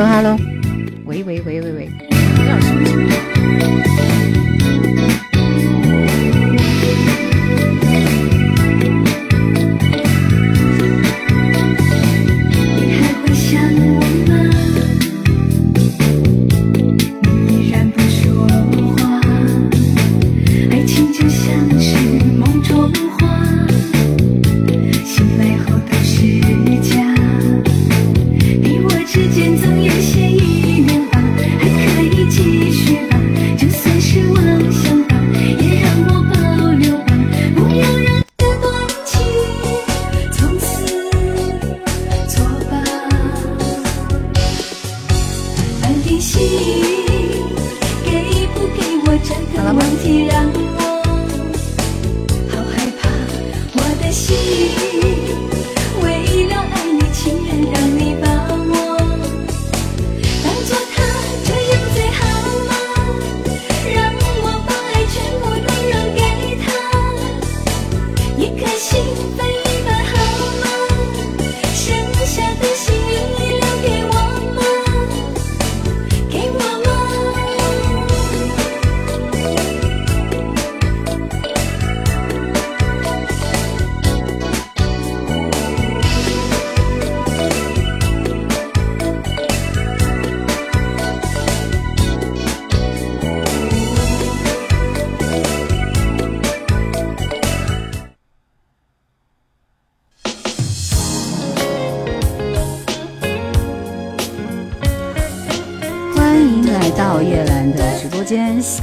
[0.00, 0.39] Hello，Hello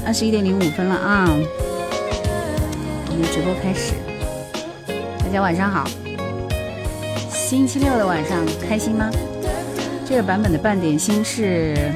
[0.08, 1.28] 二十一点零五分了啊！
[3.10, 3.92] 我们直播开始，
[5.20, 5.86] 大家晚上好。
[7.30, 9.12] 星期六的晚上开心吗？
[10.06, 11.92] 这个版本的半点心是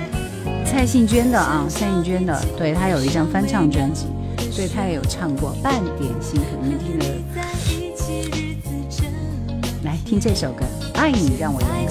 [0.65, 4.07] 蔡幸娟的啊，蔡幸娟的，对她有一张翻唱专辑，
[4.51, 7.05] 所以她也有唱过半点心，可能听的。
[9.85, 10.65] 来听这首歌，
[10.99, 11.87] 《爱你让我勇敢》。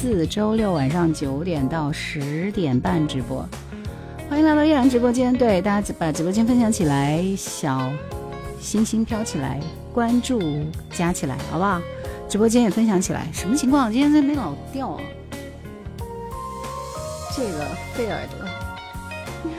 [0.00, 3.46] 四周六晚上九点到十点半直播，
[4.30, 5.30] 欢迎来到叶兰直播间。
[5.30, 7.92] 对大家把直播间分享起来，小
[8.58, 9.60] 星星飘起来，
[9.92, 10.40] 关注
[10.90, 11.82] 加起来，好不好？
[12.30, 13.28] 直播间也分享起来。
[13.30, 13.92] 什么情况？
[13.92, 15.02] 今天这边老掉啊。
[17.36, 19.52] 这个费耳朵，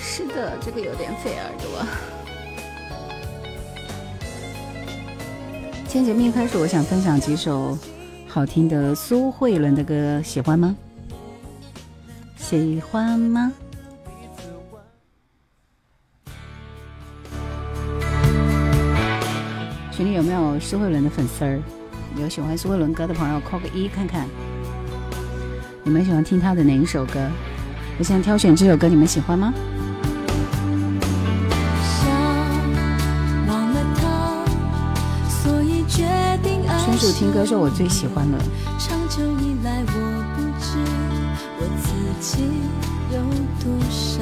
[0.00, 1.86] 是的，这个有点费耳朵。
[5.86, 7.78] 今天节目一开始，我想分享几首。
[8.30, 10.76] 好听的苏慧伦的歌，喜欢吗？
[12.36, 13.50] 喜欢吗？
[19.90, 21.60] 群里有没有苏慧伦的粉丝儿？
[22.16, 24.28] 有喜欢苏慧伦歌的朋友扣个一看看。
[25.82, 27.28] 你们喜欢听她的哪一首歌？
[27.98, 29.52] 我现在挑选这首歌，你们喜欢吗？
[37.00, 38.36] 这首情歌是我最喜欢的，
[38.76, 39.92] 长久以来，我
[40.34, 40.80] 不知
[41.60, 42.42] 我自己
[43.12, 43.20] 有
[43.62, 44.20] 多少。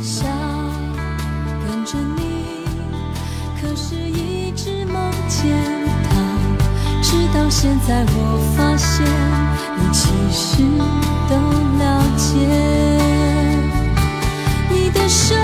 [0.00, 0.26] 想
[1.60, 2.64] 看着你，
[3.60, 5.54] 可是一直梦见
[6.08, 6.16] 他，
[7.02, 9.06] 直到现在我发现
[9.76, 10.62] 你其实
[11.28, 11.36] 都
[11.84, 12.32] 了解。
[14.70, 15.43] 你的手。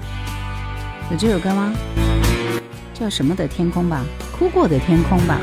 [1.11, 1.73] 有这首歌吗？
[2.93, 5.37] 叫什么的天空吧，哭过的天空吧。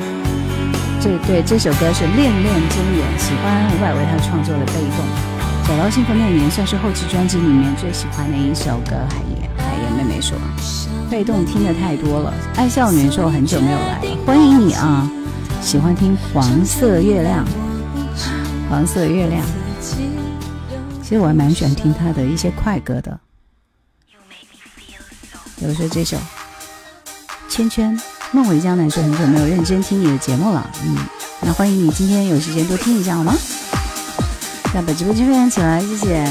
[0.99, 5.05] 这对这首歌是恋恋中远，喜欢伍佰为他创作的《被动》。
[5.69, 8.97] 找到幸福那年算是后期专辑里面最喜欢的一首歌。
[9.11, 10.38] 海燕，海燕妹妹说，
[11.11, 12.32] 《被动》听的太多了。
[12.56, 15.06] 爱笑年说很久没有来了，欢迎你啊！
[15.61, 17.44] 喜欢听黄色月亮，
[18.70, 19.44] 黄色月亮。
[21.03, 23.20] 其实我还蛮喜欢听他的一些快歌的，
[25.58, 26.16] 比如说这首。
[27.49, 28.00] 圈圈，
[28.31, 30.96] 梦回江南说很久没有认真听你的节目了，嗯，
[31.40, 33.34] 那欢迎你今天有时间多听一下好吗？
[34.72, 36.25] 那把直播间分享起来，谢谢。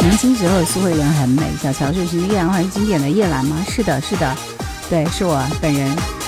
[0.00, 3.64] 年轻时候苏慧伦很美，小乔是叶兰欢迎经典的夜兰吗？
[3.70, 4.36] 是的，是的，
[4.90, 6.21] 对，是我本人。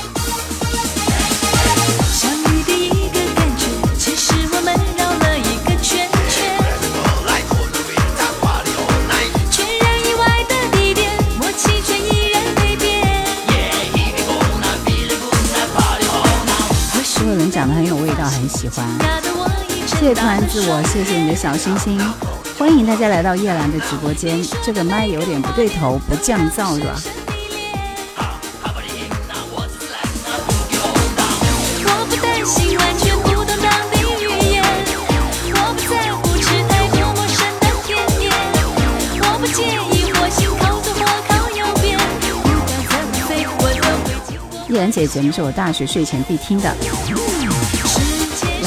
[18.45, 18.87] 很喜欢。
[19.87, 21.99] 谢谢团自我，谢谢你的小心心。
[22.59, 24.39] 欢迎大家来到叶兰的直播间。
[24.63, 27.01] 这个麦有点不对头，不降噪是吧？
[44.69, 46.77] 叶兰姐节目是我大学睡前必听的。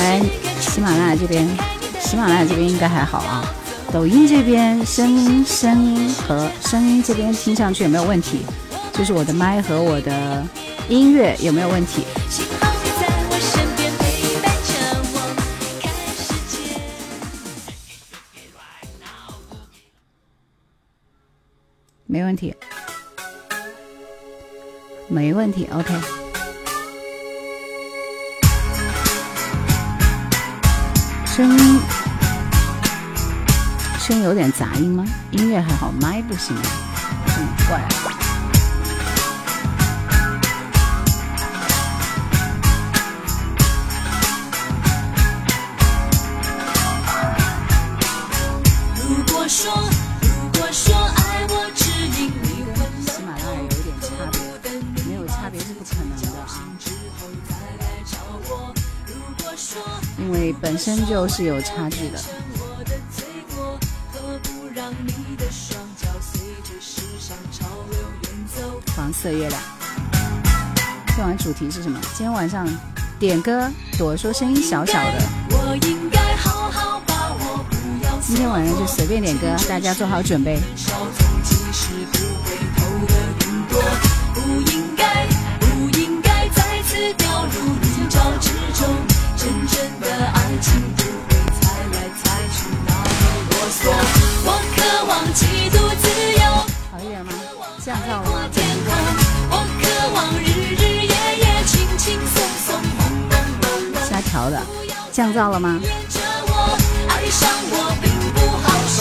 [0.07, 0.21] 来
[0.61, 1.45] 喜马拉雅这边，
[1.99, 3.43] 喜马拉雅这边应该还好啊。
[3.91, 8.45] 抖音这边声音、声音和声音这边听上去有没有问题？
[8.93, 10.47] 就是我的麦和我的
[10.87, 12.05] 音乐有没有问题？
[22.05, 22.55] 没问题，
[25.09, 26.26] 没问题，OK。
[31.37, 31.79] 声音，
[33.99, 35.05] 声音有点杂音吗？
[35.29, 36.57] 音乐还好，麦不行，
[37.27, 38.06] 很怪。
[60.27, 62.19] 因为本身就是有差距的。
[68.93, 69.61] 黄色月亮，
[71.15, 71.97] 今晚主题是什么？
[72.13, 72.67] 今天晚上
[73.17, 75.23] 点歌，朵说声音小小的。
[78.21, 80.59] 今天晚上就随便点歌，大家做好准备。
[89.37, 89.96] 真正
[97.87, 98.49] 降噪了吗？
[104.09, 104.61] 瞎调的，
[105.09, 105.79] 降噪了吗？
[107.07, 108.99] 爱上我并不好受，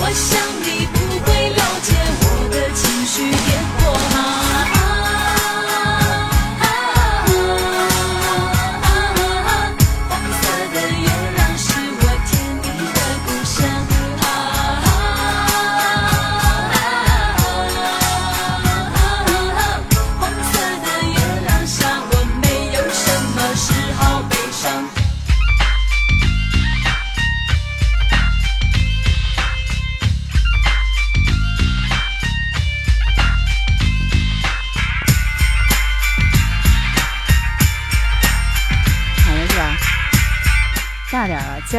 [0.00, 1.93] 我想你不会了解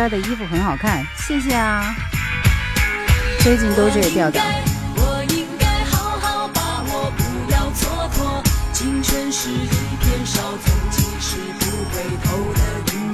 [0.06, 1.96] 仙儿的衣服很好看，谢谢啊。
[3.40, 4.44] 最近都这个调调。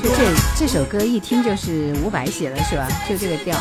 [0.03, 2.85] 就这这首歌一听就是伍佰写的，是吧？
[3.07, 3.57] 就这个调。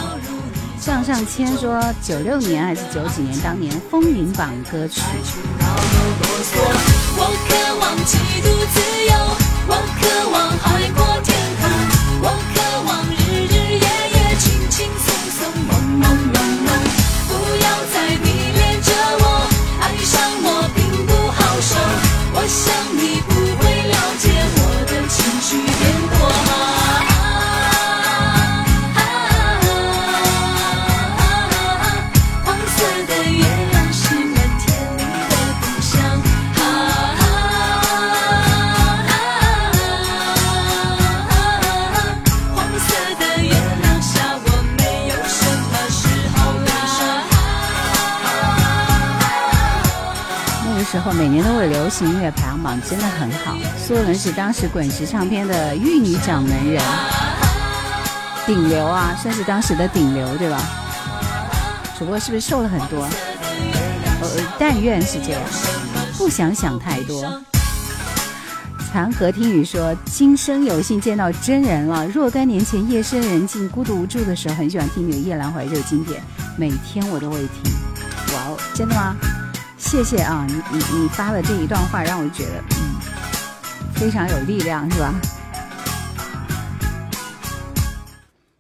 [0.81, 5.01] 上上签说九六年还是九几年，当年风云榜歌曲。
[7.17, 9.15] 我渴望嫉妒自由，
[9.69, 11.07] 我渴望海阔
[51.31, 53.57] 年都会流行音乐排行榜，真的很好。
[53.79, 56.83] 苏伦是当时滚石唱片的玉女掌门人，
[58.47, 60.61] 顶流啊，算是当时的顶流，对吧？
[61.99, 63.09] 主播是不是瘦了很多？
[64.23, 65.41] 呃，但愿是这样，
[66.17, 67.41] 不想想太多。
[68.93, 72.07] 残荷听雨说，今生有幸见到真人了。
[72.09, 76.21] 若干年前夜深人静、孤独无助的时候，很喜欢听你的《夜阑怀旧》经典，
[76.57, 77.73] 每天我都会听。
[78.35, 79.15] 哇哦，真的吗？
[79.91, 82.95] 谢谢啊，你你你发的这一段话让我觉得，嗯，
[83.93, 85.13] 非常有力量，是吧？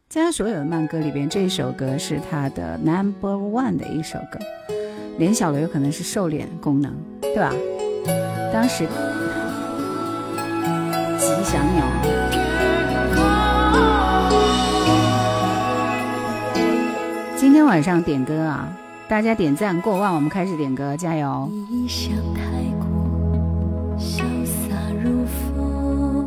[0.08, 4.40] 在他所有的慢歌里边，这首歌是他的 number one 的一首歌。
[5.18, 7.52] 脸小了有可能是瘦脸功能，对吧？
[8.52, 8.88] 当时
[11.16, 11.86] 吉祥鸟。
[17.36, 18.68] 今天晚上点歌啊！
[19.10, 21.50] 大家点赞过万，我们开始点歌，加油！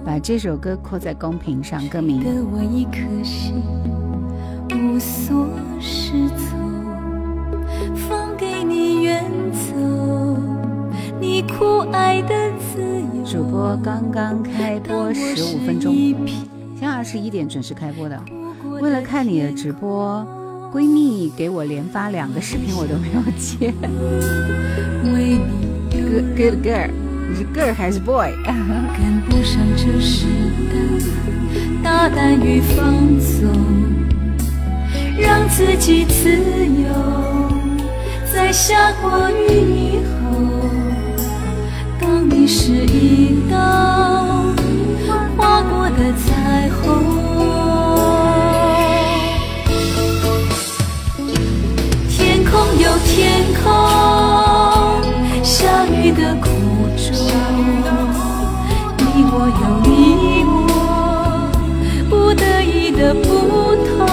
[0.04, 2.22] 把这首歌扣在公屏上，歌名。
[13.26, 15.96] 主播刚刚开播十五分钟，
[16.76, 18.22] 现在二十一点准时开播的。
[18.82, 20.43] 为了看你的直播。
[20.74, 23.72] 闺蜜给我连发两个视频，我都没有接。
[25.94, 26.90] Good good girl，
[27.30, 28.32] 你是 girl 还是 boy？
[28.44, 30.26] 跟不上这时
[30.72, 30.74] 代，
[31.84, 33.54] 大胆与放纵，
[35.16, 36.90] 让自己自由。
[38.34, 40.42] 在下过雨以后，
[42.02, 43.56] 当你是一道
[45.38, 47.13] 划过的彩虹。
[56.14, 56.48] 的苦
[56.96, 57.12] 衷，
[58.98, 60.72] 你我有你我，
[62.10, 63.26] 不得已的不
[63.84, 64.06] 同。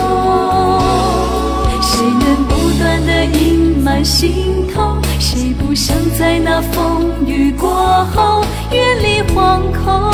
[1.82, 4.98] 谁能不断的隐瞒心痛？
[5.18, 8.42] 谁不想在那风雨过后，
[8.72, 10.10] 远离惶恐，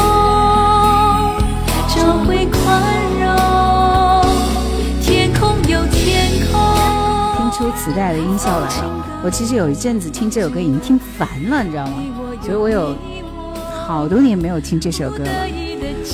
[1.89, 2.83] 找回宽
[3.21, 3.25] 容？
[5.01, 6.61] 天空有天空。
[7.37, 9.06] 听出磁带的音效来了。
[9.27, 11.95] 我其实有一阵子听这首歌已经听烦了，你知道吗？
[12.41, 12.95] 所以我有
[13.85, 15.49] 好多年没有听这首歌了。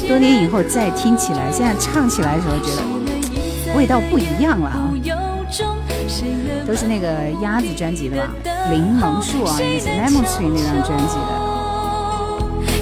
[0.08, 4.90] 多年以后再听起来，现在唱起来的时候觉得味道不一样了啊！
[6.66, 7.06] 都是那个
[7.42, 8.32] 鸭子专辑的吧？
[8.70, 11.28] 柠檬树啊，Lemon Tree 那张专辑的。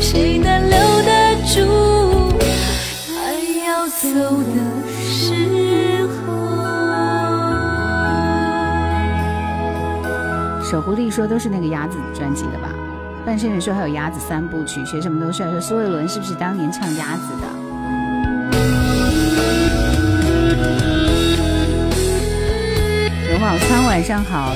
[0.01, 1.67] 谁能留得住
[3.19, 3.35] 还
[3.67, 4.55] 要走的
[10.71, 12.73] 守护力说都是那个鸭子专辑的吧？
[13.27, 15.51] 半生缘说还有鸭子三部曲，学什么都帅。
[15.51, 17.49] 说苏慧伦是不是当年唱鸭子的？
[23.33, 24.55] 龙宝仓晚上好，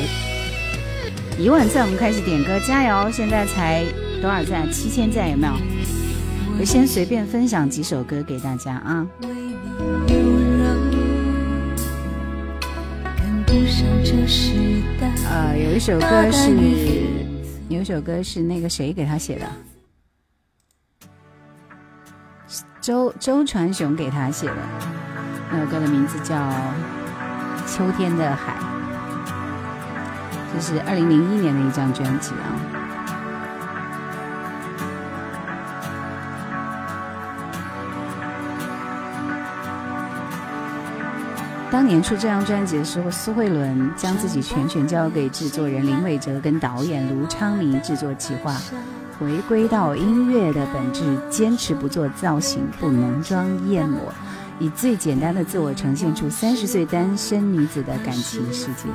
[1.36, 3.10] 一万赞我们开始点歌，加油！
[3.10, 3.84] 现在才
[4.22, 4.70] 多少赞？
[4.70, 5.52] 七千赞有没有？
[6.60, 9.04] 我先随便分享几首歌给大家啊。
[15.30, 16.50] 呃，有一首歌是，
[17.68, 19.46] 有一首歌是那个谁给他写的，
[22.80, 24.56] 周周传雄给他写的，
[25.52, 26.34] 那首歌的名字叫
[27.66, 28.54] 《秋天的海》，
[30.52, 32.63] 这是二零零一年的一张专辑啊。
[41.74, 48.56] 当年出这张专辑的时候，苏慧伦将自己全权交给制作人林伟哲跟导演卢昌明制作企划，
[49.18, 53.98] 回归到音乐的本质，坚持不做造型，不浓妆艳抹，
[54.60, 58.88] 以最简单的自我呈现出三十岁单身女子的感情世界。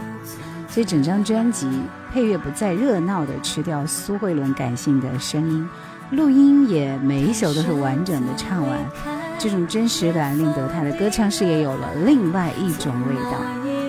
[0.70, 1.68] 所以整张专辑
[2.14, 5.68] 配乐不再热闹的吃掉苏慧伦感性的声音，
[6.12, 9.19] 录音也每一首都是完整的唱完。
[9.40, 13.40] 这种真实感令得他的歌唱事业有了另外一种味道。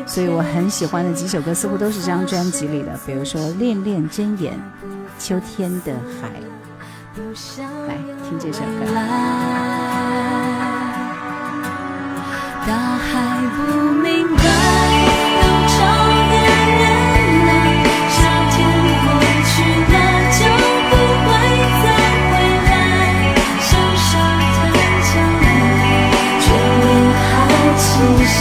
[0.06, 4.54] 所以我很喜欢的几首歌似乎都是这张专辑里的，比如说《恋恋真言》
[5.18, 5.92] 《秋天的
[6.22, 6.28] 海》。
[7.86, 8.86] 来听这首歌。
[12.66, 13.10] 大海
[13.56, 15.09] 不明白。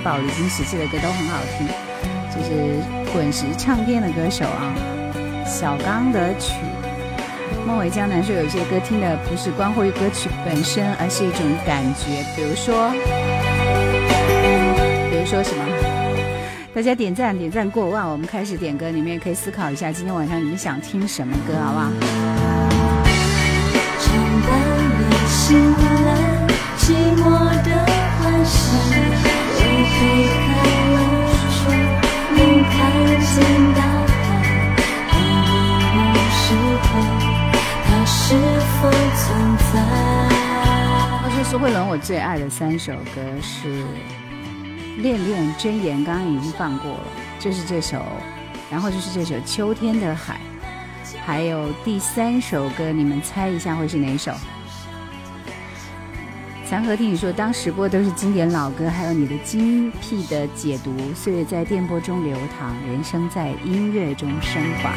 [0.00, 1.66] 宝丽金时期的歌都很好听，
[2.30, 2.80] 就是
[3.12, 4.74] 滚石唱片的歌手啊，
[5.46, 6.54] 小刚的曲。
[7.66, 12.90] 孟伟江南说有些歌听的不是关乎于歌曲本身，而是一种感觉，比如说，
[15.10, 15.64] 比如说什么？
[16.74, 21.90] 大家点赞点赞过万，我们开始点歌，你们也可以思考一下，今天晚上你们想听什么歌，好不好？
[26.84, 27.22] 寂寞
[27.62, 27.70] 的。
[28.26, 28.54] 我说
[41.44, 43.68] 苏慧伦，我最爱的三首歌是
[44.96, 47.04] 《恋恋真言》，刚刚已经放过了，
[47.38, 48.02] 就是这首，
[48.68, 50.40] 然后就是这首《秋天的海》，
[51.24, 54.32] 还有第三首歌，你们猜一下会是哪首？
[56.68, 60.96] 祥和听你说，当时播都是经典老歌，还有你的精辟的解读。
[61.14, 64.90] 岁月在电波中流淌，人生在音乐中升华。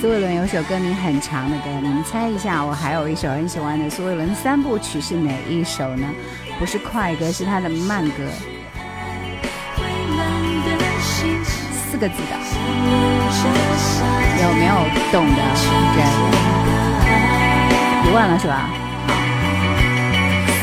[0.00, 2.64] 苏伟伦有首歌名很长的歌，你们猜一下？
[2.64, 6.08] 我还有一首很喜欢的苏伟伦三部曲是哪一首呢？
[6.58, 8.24] 不是快歌，是他的慢歌。
[11.90, 12.32] 四个字的，
[14.42, 14.74] 有没有
[15.12, 15.42] 懂的
[15.96, 16.06] 人？
[18.04, 18.70] 你忘了是吧？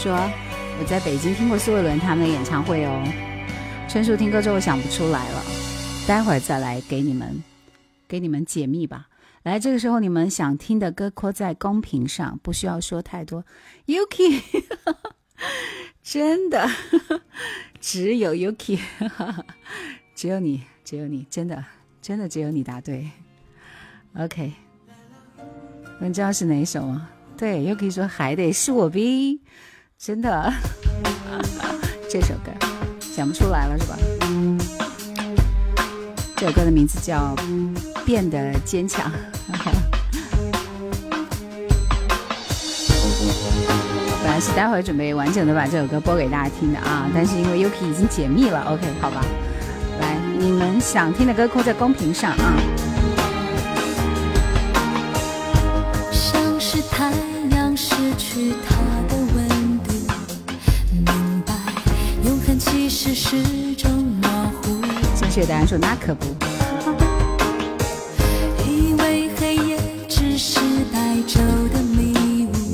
[0.00, 0.14] 说
[0.78, 3.02] ：“我在北京听过苏慧伦他们的演唱会哦。”
[3.90, 5.42] 春树听歌之后想不出来了，
[6.06, 7.42] 待会儿再来给你们
[8.06, 9.08] 给你们解密吧。
[9.42, 13.44] 来，这个时候你们想听的歌扣在公屏上，不需要说太多。
[13.86, 14.40] Yuki，
[16.00, 16.70] 真的
[17.80, 18.78] 只有 Yuki，
[20.14, 21.64] 只有你，只有你，真的
[22.00, 23.10] 真的只有你答对。
[24.16, 24.52] OK，
[26.00, 27.08] 你知道是哪一首吗？
[27.36, 29.40] 对，Yuki 说还得是我逼。
[30.00, 30.52] 真的，
[32.08, 32.52] 这首歌
[33.00, 33.98] 想不出来了是吧？
[36.36, 37.34] 这首歌的名字叫
[38.04, 39.10] 《变得坚强》。
[44.22, 49.20] 本来是待会准备完整的把这首歌播给大家听的啊，但是因为 Yuki 已经解密了，OK，好吧。
[50.00, 52.54] 来，你们想听的歌扣在公屏上啊。
[56.12, 57.10] 像是太
[57.50, 58.77] 阳失去它。
[63.14, 63.36] 是
[63.76, 64.28] 种模
[64.60, 64.82] 糊。
[65.14, 66.26] 谢谢大家说那可不。
[68.66, 70.58] 以为黑夜只是
[70.92, 71.38] 白昼
[71.72, 72.72] 的迷雾，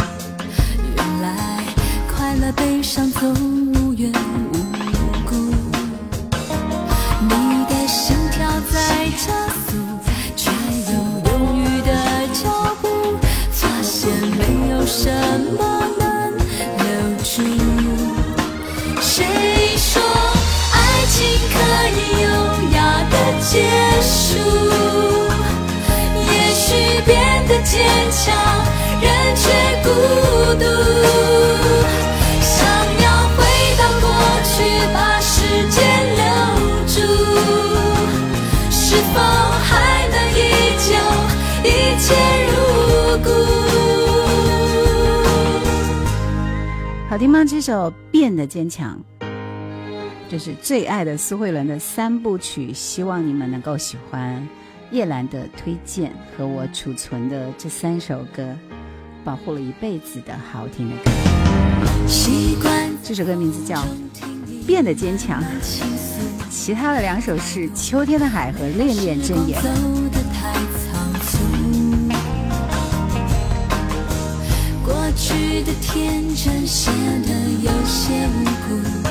[0.96, 1.62] 原来
[2.14, 3.32] 快乐悲伤总
[3.74, 4.10] 无缘
[4.52, 4.56] 无
[5.28, 5.34] 故。
[7.20, 9.32] 你的心跳在加
[9.66, 9.76] 速，
[10.36, 10.92] 却有
[11.26, 11.92] 犹豫的
[12.32, 12.88] 脚步，
[13.50, 14.10] 发现。
[14.20, 16.03] 么能留
[23.54, 23.60] 结
[24.02, 24.34] 束
[26.18, 26.74] 也许
[27.06, 27.14] 变
[27.46, 28.34] 得坚强
[29.00, 29.42] 人却
[29.84, 29.88] 孤
[30.58, 30.64] 独
[32.42, 32.52] 想
[33.00, 33.38] 要回
[33.78, 34.04] 到过
[34.42, 34.50] 去
[34.92, 35.30] 把时
[35.70, 35.78] 间
[36.16, 36.22] 留
[36.88, 36.96] 住。
[38.72, 39.70] 是否还
[40.08, 40.42] 能依
[40.80, 40.90] 旧
[41.62, 42.04] 一切
[42.50, 42.52] 如
[43.22, 43.26] 故？
[47.08, 48.98] 好听吗这首变得坚强
[50.28, 54.46] 这是最爱的苏慧伦的三部曲，希望你们能够喜欢。
[54.90, 58.56] 叶兰的推荐和我储存的这三首歌，
[59.24, 61.10] 保护了一辈子的好听的歌。
[63.02, 63.76] 这首歌名字叫
[64.66, 65.42] 《变得坚强》，
[66.48, 69.60] 其他的两首是《秋天的海》和《恋恋真言》。
[74.84, 77.28] 过去的天真显得
[77.62, 79.03] 有些无辜，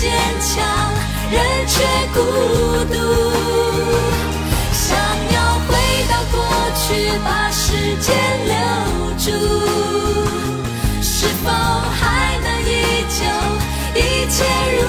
[0.00, 0.10] 坚
[0.40, 0.64] 强，
[1.30, 1.36] 人
[1.66, 1.84] 却
[2.14, 2.18] 孤
[2.90, 2.94] 独。
[4.72, 5.36] 想要
[5.68, 5.70] 回
[6.08, 6.34] 到过
[6.74, 6.88] 去，
[7.22, 8.08] 把时间
[8.46, 8.54] 留
[9.18, 9.28] 住，
[11.02, 13.20] 是否还能依旧
[13.94, 14.38] 一切
[14.78, 14.80] 如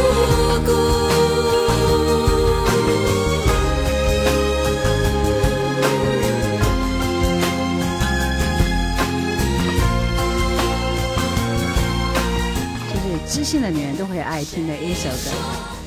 [13.51, 15.35] 知性的女人都会爱听的一首歌。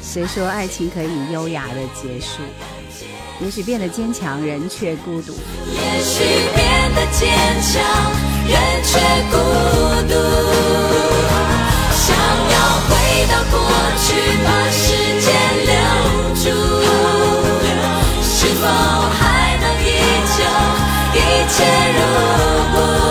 [0.02, 2.42] 谁说爱情可以优雅的结束？
[3.40, 5.32] 也许变得坚强，人却孤独。
[5.72, 6.24] 也许
[6.54, 7.26] 变得坚
[7.62, 7.80] 强，
[8.46, 9.00] 人却
[9.30, 9.38] 孤
[10.06, 10.12] 独。
[11.96, 12.14] 想
[12.52, 12.92] 要回
[13.32, 13.56] 到过
[13.96, 14.12] 去，
[14.44, 15.32] 把时间
[15.64, 15.72] 留
[16.44, 16.44] 住，
[18.22, 19.88] 是否还能依
[20.36, 20.44] 旧
[21.14, 21.98] 一切如
[22.74, 23.03] 故？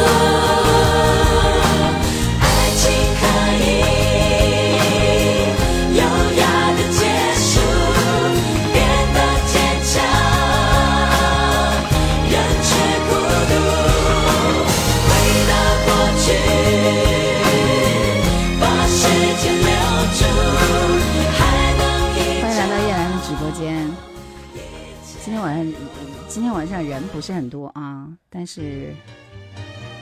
[26.54, 28.94] 晚上人不是很多啊，但是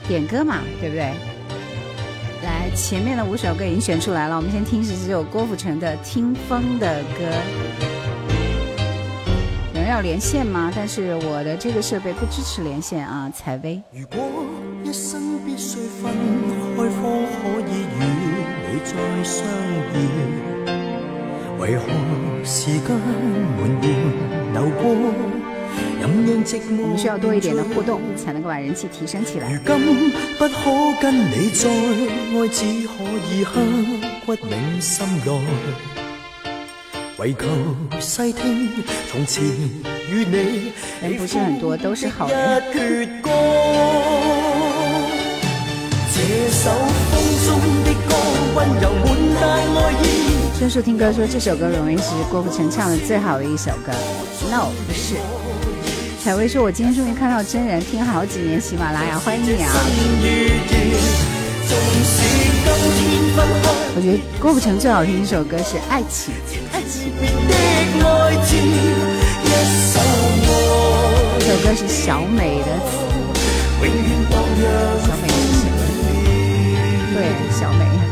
[0.06, 1.12] 点歌嘛，对不对？
[2.44, 7.24] 来，前面的五首歌已经选出来了，我们先听是这首郭富城的《听风的歌》。
[9.74, 10.70] 有人要连线吗？
[10.74, 13.80] 但是我的这个设备不支持连线啊，采薇。
[13.92, 14.44] 如果
[14.84, 16.12] 一生必须分
[16.76, 18.00] 开，方可以与
[18.68, 18.92] 你再
[19.24, 19.46] 相
[19.94, 19.96] 遇，
[21.58, 21.86] 为何
[22.44, 23.00] 时间缓
[23.56, 23.60] 缓
[24.52, 25.31] 流过？
[26.04, 29.50] 我们需要多一点的互动，才能够把人气提升起来。
[41.02, 42.62] 人不是很多，都是好人。
[50.58, 53.92] 孙树听歌说这首歌容易是郭富城唱的最好的一首歌
[54.50, 55.16] ，no 不是。
[56.22, 59.68] 彩薇说：“我今天终于看到真人，听好几年喜马拉雅，欢迎你啊！”
[63.96, 66.32] 我觉得郭富城最好听一首歌是《爱情》，
[66.72, 67.10] 爱情。
[71.40, 73.02] 这首歌是小美的词，
[75.02, 75.66] 小美是谁？
[77.16, 77.18] 对，
[77.50, 78.11] 小美。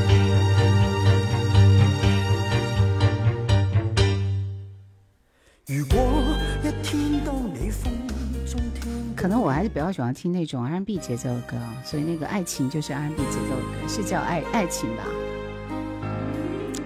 [9.21, 11.55] 可能我还是比较喜欢听那种 R&B 节奏的歌，
[11.85, 15.05] 所以那个爱情就是 R&B 节奏的歌，是叫爱爱情吧？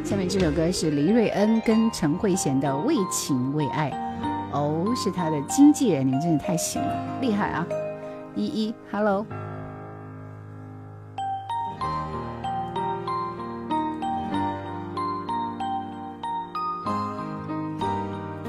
[0.03, 3.89] 下面这首歌是黎瑞恩跟陈慧娴的《为情为爱》，
[4.51, 7.65] 哦，是他的经纪人，你们真的太行了，厉害啊！
[8.35, 9.25] 依依，Hello，《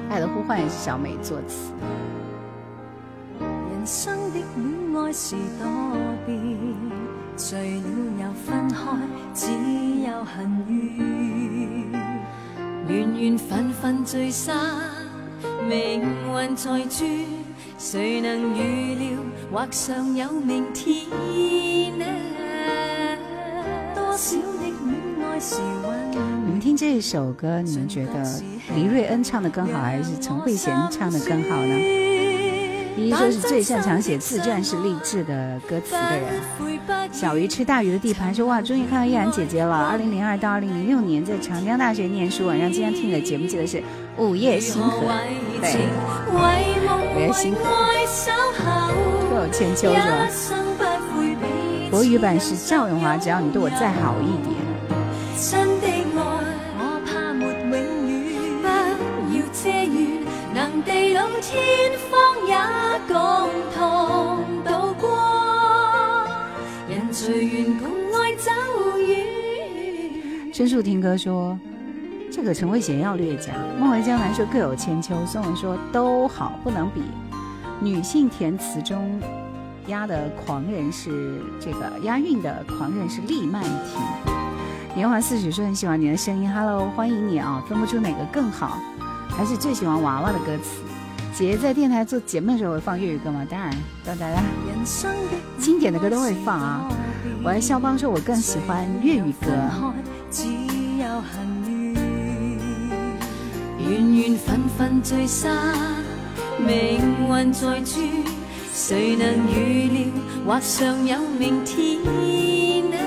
[0.10, 1.72] 爱的呼唤》也是小美作词。
[5.12, 5.66] 生的恋爱是多
[6.26, 6.36] 变，
[7.38, 7.88] 聚了
[8.20, 8.76] 又分开，
[9.34, 9.48] 只
[10.02, 10.36] 有恨
[10.68, 11.94] 怨。
[12.88, 14.56] 缘缘分分聚散，
[15.68, 17.08] 命运在转，
[17.78, 19.18] 谁能预料
[19.52, 21.06] 或尚有明天
[21.98, 22.06] 呢？
[23.94, 24.74] 多少的恋
[25.24, 25.56] 爱时
[26.46, 28.42] 你们听这首歌，你们觉得
[28.76, 32.15] 黎瑞恩唱的更好，还是陈慧娴唱的更好呢？
[32.96, 36.42] 一说是最擅长写自传式励志的歌词的人，
[37.12, 39.76] 小鱼吃大鱼的地盘说哇，终于看到依然姐姐了。
[39.76, 43.84] 二零零二到二零零六年在长江大学念书，晚上经常听你的节目，记得是
[44.18, 45.08] 午夜星河，
[45.62, 45.88] 对，
[47.16, 47.62] 午夜星河。
[49.30, 50.28] 都有千秋是吧？
[51.92, 54.56] 国语版是赵咏华，只要你对我再好一点。
[61.42, 62.56] 天方也
[63.08, 65.18] 共同渡过，
[66.90, 68.52] 人随缘共爱走
[68.98, 70.54] 远。
[70.54, 71.60] 申树听歌说，
[72.32, 73.56] 这个陈慧娴要略讲。
[73.80, 75.16] 梦回江南说各有千秋。
[75.26, 77.02] 宋文说都好，不能比。
[77.82, 79.20] 女性填词中
[79.88, 84.00] 押的狂人是这个押韵的狂人是厉曼婷。
[84.96, 87.62] 年华似水说很喜欢你的声音，Hello，欢迎你啊！
[87.68, 88.80] 分不出哪个更好，
[89.30, 90.82] 还是最喜欢娃娃的歌词。
[91.38, 93.46] 姐姐在电台做节目的时候会放粤语歌吗？
[93.50, 93.70] 当然，
[94.06, 94.42] 当然，
[95.60, 96.90] 经典的歌都会放啊。
[97.44, 99.52] 我还肖邦说，我更喜欢粤语歌。
[103.78, 105.76] 缘缘分分聚散，
[106.58, 108.02] 命运在转，
[108.74, 110.06] 谁能预料
[110.48, 112.02] 或尚有明天
[112.90, 112.98] 呢？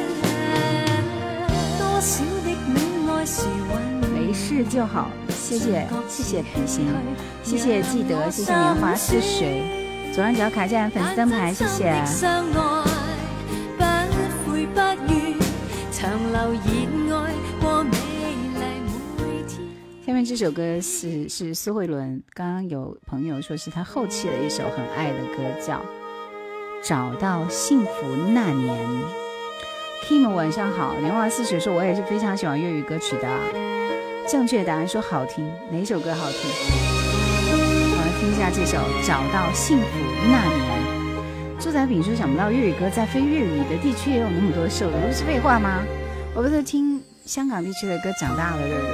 [1.79, 5.11] 多少的恋爱时运，没事就好。
[5.49, 6.87] 谢谢谢谢比心，
[7.43, 9.63] 谢谢记得，谢谢年华似水，
[10.13, 11.91] 左上角卡一下粉丝灯牌，谢谢。
[20.05, 25.77] 下面这首歌是是苏慧伦，刚刚有朋友说是他后期的一首很爱的歌，叫
[26.87, 27.91] 《找到幸福
[28.35, 28.77] 那年》。
[30.07, 33.27] Kim 晚上好，年华似水说，我也是非常喜欢粤语歌曲的。
[34.31, 36.39] 正确答案说好听，哪首歌好听？
[37.51, 39.85] 我们听一下这首《找到幸福
[40.31, 40.61] 那年》。
[41.65, 45.83] 朱仔炳说想不到粤语歌在非粤语的地区也有那么多受众，不是废话吗？
[46.35, 48.87] 我不是听香港地区的歌长大的，对不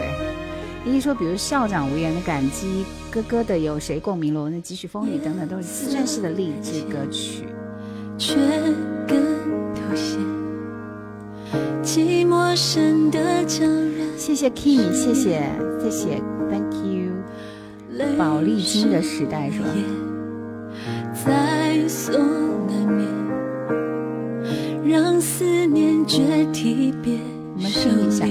[0.85, 0.95] 对？
[0.95, 4.33] 一说比如校长无言的感激，哥哥的有谁共鸣？
[4.33, 7.45] 罗文的继续风雨等等，都是自传式的励志歌曲。
[8.17, 8.37] 却
[9.09, 9.19] 更
[9.75, 10.21] 凸显
[11.83, 13.95] 寂寞深的叫人。
[14.17, 15.43] 谢谢 Kim，谢谢
[15.83, 17.13] 谢谢，Thank you。
[18.19, 19.67] 宝丽金的时代是吧？
[27.57, 28.25] 我们听一下。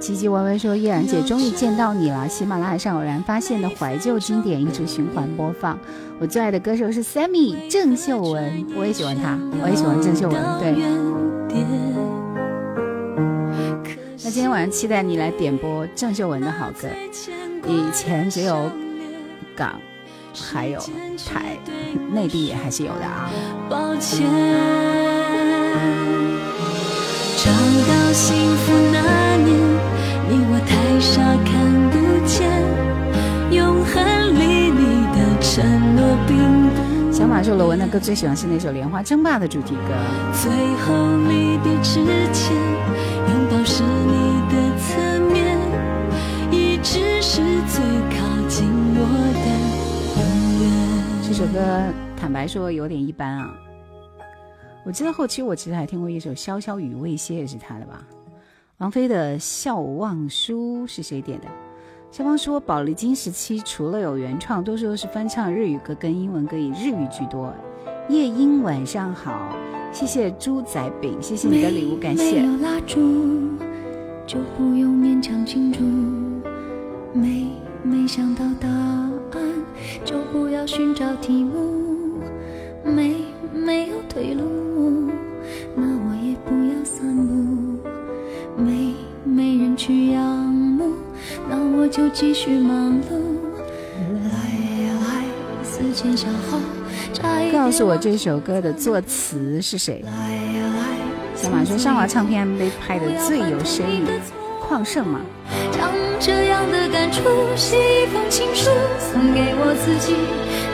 [0.00, 5.78] 唧唧歪歪说：“叶然姐终于见到你了，喜马拉雅上偶然发现的怀旧经典一直循环播放。
[6.18, 10.74] 我最爱的歌手是 Sammy 郑秀文，我也喜欢他，我也喜欢郑秀文，对。”
[14.24, 16.88] 那今天晚上期待你来点播郑秀文的好歌，
[17.66, 18.70] 以前只有
[19.54, 19.78] 港，
[20.34, 20.80] 还有
[21.28, 21.58] 台，
[22.12, 23.30] 内地也还是有的啊。
[23.68, 24.26] 抱歉。
[27.36, 29.50] 找到幸福那年，
[30.28, 31.50] 你我太傻看
[31.90, 32.48] 不见，
[33.50, 33.92] 永恒
[34.38, 34.80] 里你
[35.12, 35.50] 的承
[35.96, 36.61] 诺并不。
[37.22, 39.94] 小马说罗文的歌最喜欢是那首《莲花争霸》的主题歌。
[40.42, 40.92] 最后
[41.28, 42.52] 离别之前，
[43.28, 43.84] 拥抱是。
[51.22, 51.60] 这首歌
[52.16, 53.54] 坦白说有点一般啊。
[54.84, 58.02] 我记得后期我其实还听过一首《潇潇雨未歇》，也是他的吧？
[58.78, 61.46] 王菲的《笑忘书》是谁点的？
[62.12, 67.50] 肖邦说，宝丽金时期除了有原创，多数都是翻唱日语歌跟英文歌，以日语居多。
[68.10, 69.56] 夜莺晚上好，
[69.94, 72.42] 谢谢猪仔饼，谢谢你的礼物，感谢。
[74.26, 75.80] 就不用勉强庆祝，
[77.18, 77.46] 没
[77.82, 79.40] 没想到答案，
[80.04, 82.20] 就不要寻找题目，
[82.84, 85.10] 没没有退路，
[85.74, 87.78] 那我也不要散步，
[88.62, 88.94] 没
[89.24, 90.61] 没人去仰慕，
[91.52, 93.12] 那我就继续忙碌。
[94.24, 94.32] 来
[94.86, 95.22] 呀来，
[95.62, 96.58] 思前想后，
[97.52, 100.02] 告诉我这首歌的作词是谁？
[100.06, 100.82] 来呀来。
[101.36, 104.00] 小马说：“上华唱片 MV 拍的最有深意，
[104.66, 105.20] 旷盛嘛。”
[105.70, 107.20] 将这样的感触
[107.54, 110.16] 写一封情书，送给我自己。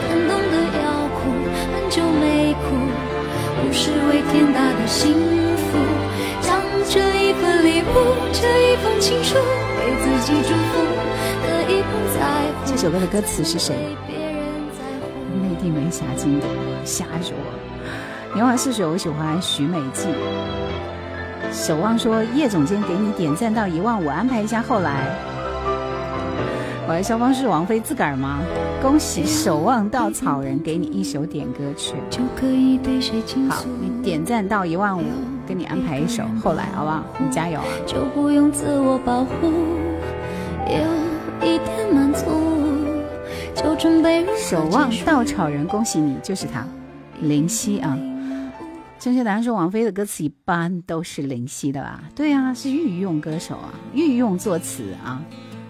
[0.06, 1.34] 感动的要哭，
[1.74, 2.70] 很久没哭，
[3.58, 5.12] 不是为天大的幸
[5.58, 5.74] 福，
[6.40, 9.34] 将这一份礼物，这一封情书，
[12.66, 13.74] 这首歌的歌词是谁？
[15.40, 16.50] 内地没啥经典，
[16.84, 18.34] 吓着我。
[18.34, 20.10] 年华似水，我喜欢许美静。
[21.52, 25.04] 守望说叶总监给你点赞到一万五，安排一下后来。
[26.88, 28.40] 我的肖邦是王菲自个儿吗？
[28.82, 31.94] 恭喜守望稻草人给你一首点歌曲。
[33.48, 35.04] 好，，你点赞到一万五，
[35.46, 37.04] 给你安排一首后来，好不好？
[37.18, 37.66] 你加油啊！
[37.86, 39.52] 就不用自我保护，
[40.68, 42.26] 有一点满足，
[43.56, 46.66] 就准备守望稻草人，恭喜你，就是他，
[47.20, 47.98] 林夕啊。
[48.98, 52.02] 正确答案说王菲的歌词一般都是林夕的吧？
[52.14, 55.22] 对啊，是御用歌手啊，御用作词啊。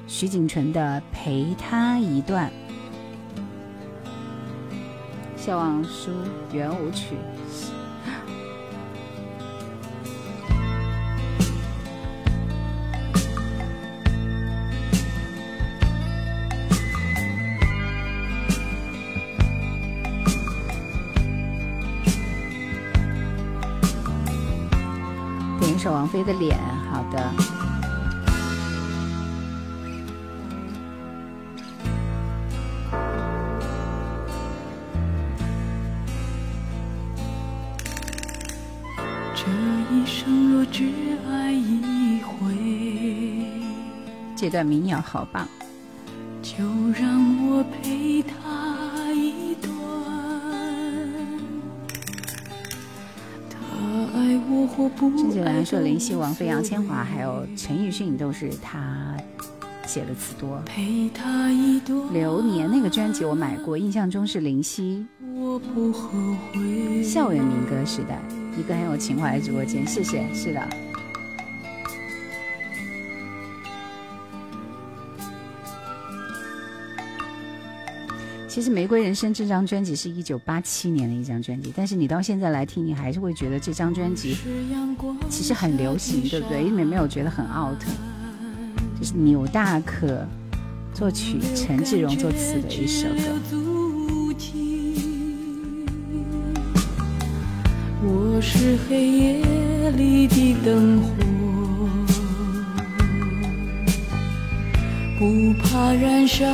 [0.09, 2.51] 徐锦纯的《陪他一段》，
[5.41, 6.11] 笑忘书
[6.53, 7.15] 圆舞曲。
[26.09, 26.59] 菲的《脸》，
[26.91, 27.33] 好的。
[39.35, 39.45] 这
[39.95, 40.85] 一生若只
[41.31, 42.55] 爱一回，
[44.37, 45.47] 这段民谣好棒。
[54.89, 59.17] 不正确答爱案说林夕、王菲、杨千嬅还有陈奕迅都是他
[59.87, 60.61] 写的词多。
[60.65, 62.13] 陪他一段。
[62.13, 66.11] 流年那个专辑我买过，印象中是林夕我不后
[66.53, 67.03] 悔。
[67.03, 68.21] 校园民歌时代，
[68.59, 70.88] 一个很有情怀的直播间，谢谢，是的。
[78.59, 84.37] 其实《玫瑰人生》这张专辑是一九八七年的一张专辑，但是你到现在来听，你还是会觉得这张专辑
[85.29, 86.65] 其实很流行，对不对？
[86.65, 87.81] 因为没有觉得很 out。
[88.99, 90.27] 就是纽大可
[90.93, 93.15] 作曲，陈志荣作词的一首歌。
[98.03, 101.09] 我是黑夜里的灯火，
[105.17, 106.53] 不怕燃烧，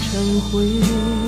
[0.00, 1.19] 成灰。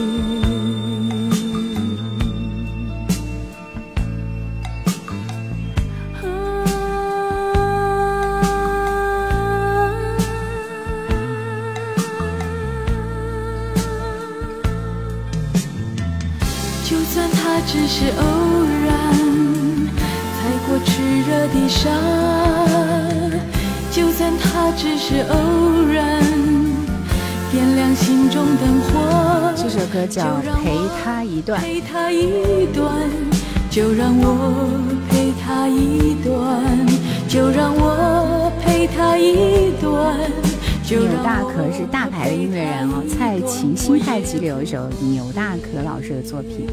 [41.54, 46.66] 可是大牌的音乐人哦，蔡琴新派集里有一首牛大可老师的作品，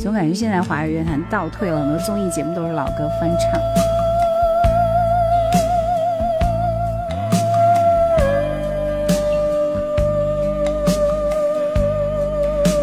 [0.00, 3.60] 总感觉现在华语乐坛倒退了，很多综艺节目都是老歌翻唱。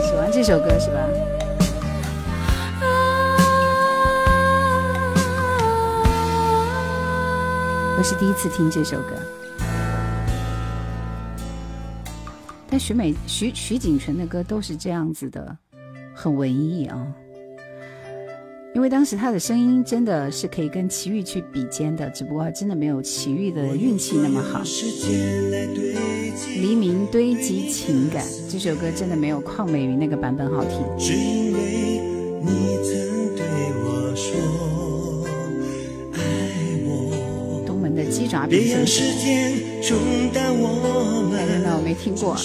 [0.04, 1.08] 喜欢这首歌是吧？
[7.98, 9.16] 我是第一次听这首歌。
[12.82, 15.56] 许美徐徐锦纯的歌都是这样子的，
[16.16, 17.08] 很文艺啊。
[18.74, 24.64] 因为当时他的声音真的是可以跟齐豫去比肩的，只不过真的没有齐豫的运气那么好。
[26.60, 30.80] 黎明堆积情感这首歌真的没有邝美云那个版本好听。
[30.98, 31.60] 只因为
[32.42, 32.50] 你
[32.82, 33.46] 曾对
[33.84, 35.24] 我说
[36.14, 36.20] 爱
[36.88, 39.04] 我，东门的鸡爪饼是别让不是？
[39.04, 40.00] 时间冲
[40.34, 40.92] 淡我们。
[41.74, 42.36] 我没听过，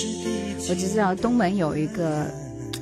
[0.69, 2.27] 我只知道东门有一个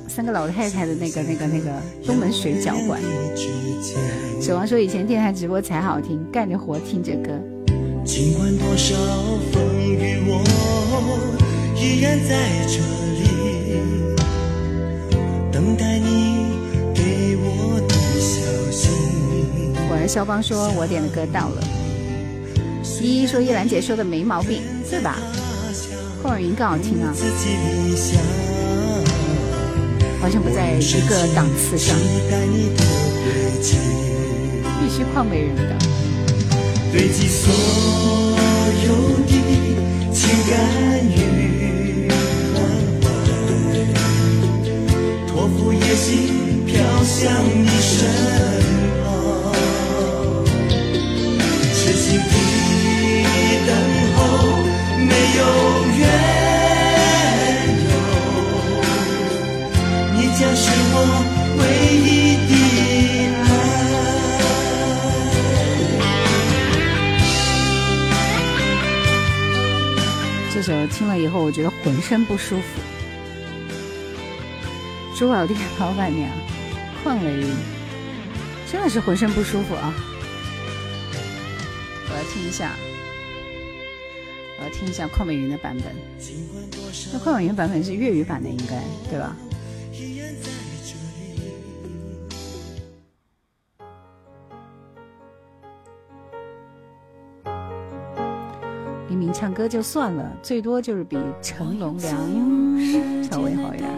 [0.07, 1.71] 三个老太太的那个那个那个
[2.05, 2.99] 东门水饺馆。
[3.35, 3.47] 之
[3.81, 3.95] 间，
[4.41, 7.29] 守望说以前电台直播才好听，干着活听着歌。
[8.03, 8.95] 尽管多少
[9.51, 10.43] 风雨，我
[11.75, 12.79] 依然在这
[13.19, 13.25] 里，
[15.51, 16.47] 等待你
[16.95, 18.89] 给我的消息。
[19.87, 21.61] 果然肖邦说我点的歌到了。
[23.01, 25.19] 依依说叶兰姐说的没毛病，对吧？
[26.25, 27.13] 霍尔云更好听啊。
[30.19, 31.95] 好好像不在一个档次上。
[34.79, 35.77] 必须邝美人的。
[36.91, 37.53] 堆积所
[38.87, 38.89] 有
[39.27, 39.33] 的
[40.11, 40.57] 情感
[41.11, 42.09] 与
[42.55, 42.57] 关
[43.03, 43.05] 怀，
[45.27, 46.73] 托付野心飘
[47.03, 48.74] 向你身
[70.65, 72.63] 就听了以后，我觉得浑身不舒服。
[75.15, 76.29] 珠宝店老板娘
[77.03, 77.47] 邝美云，
[78.71, 79.93] 真的是浑身不舒服啊！
[82.09, 82.75] 我要听一下，
[84.59, 85.95] 我要听一下邝美云的版本。
[87.13, 89.35] 那邝美云版本是粤语版的，应该对吧？
[99.37, 102.15] 唱歌就算了，最多就是比成龙、梁
[103.21, 103.89] 稍微好一点。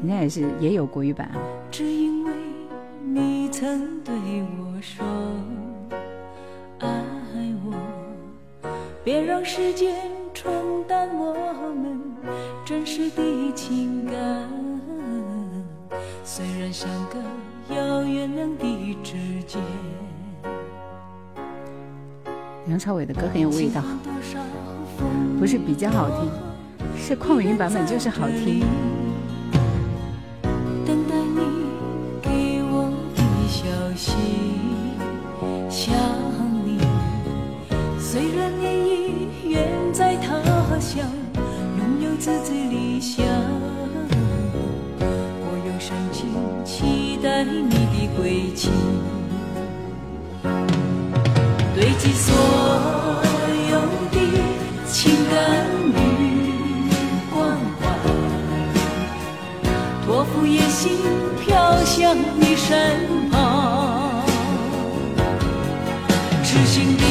[0.00, 1.42] 人家也是也有国语版啊。
[1.72, 2.32] 只因为
[3.02, 5.04] 你曾对我说
[6.78, 6.88] 爱
[7.64, 7.74] 我，
[9.02, 11.34] 别让时间冲淡我
[11.74, 12.00] 们
[12.64, 14.14] 真实的情感。
[16.24, 17.18] 虽然相隔
[17.74, 19.16] 遥远两地之
[19.48, 19.60] 间，
[22.70, 23.82] 梁朝伟的歌很有味道，
[25.40, 26.30] 不是比较好听，
[26.96, 28.60] 是邝美云版本就是好听。
[30.86, 31.40] 等待你
[32.22, 33.66] 给我的消
[33.96, 34.14] 息，
[35.68, 35.92] 想
[36.64, 36.78] 你。
[37.98, 41.04] 虽然你已远在他乡，
[41.76, 43.26] 拥有自己理想，
[45.40, 46.28] 我用深情
[46.64, 47.79] 期待你
[60.80, 60.96] 心
[61.44, 64.24] 飘向你身旁，
[66.42, 67.04] 痴心的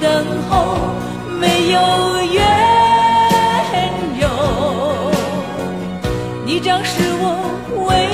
[0.00, 0.94] 等候，
[1.40, 1.80] 没有
[2.32, 2.38] 缘
[4.20, 4.28] 由，
[6.44, 7.50] 你将是我
[7.88, 8.06] 唯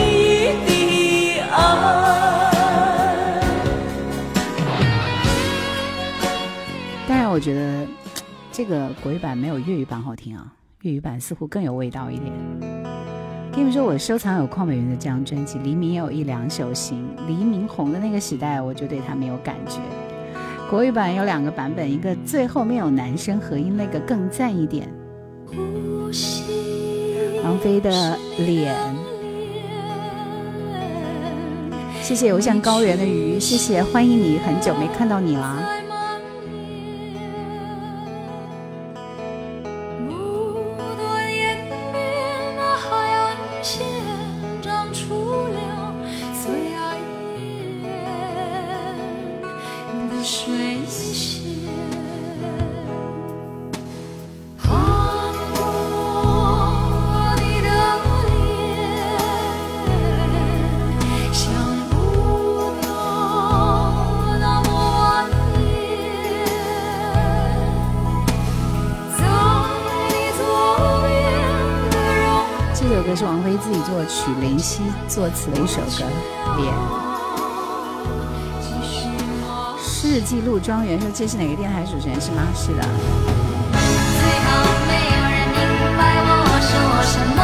[0.67, 1.55] 一的爱。
[7.07, 7.87] 当然，我觉得
[8.51, 10.47] 这个国语版没有粤语版好听啊，
[10.81, 12.33] 粤语版似乎更有味道一点。
[13.53, 17.07] 跟你们说，我收藏有邝美云的这张专辑，黎明也有一两首行。
[17.29, 19.79] 黎明红的那个时代，我就对他没有感觉。
[20.71, 24.89] 国语版有两个版本，一个最后面有男声合音，那个更赞一点。
[27.45, 28.75] 王菲的脸，
[32.01, 35.82] 谢谢游向高原的鱼，谢谢欢迎你，很久没看到你了。
[73.03, 76.05] 首歌是王菲自己作曲，林夕作词的一首歌，
[76.57, 76.73] 《脸》。
[79.83, 82.45] 世纪路庄园说这是哪个电台主持人是吗？
[82.55, 82.83] 是的。
[82.85, 84.53] 最后
[84.87, 85.59] 没有人明
[85.99, 86.31] 白我
[86.63, 86.71] 说
[87.03, 87.42] 什么，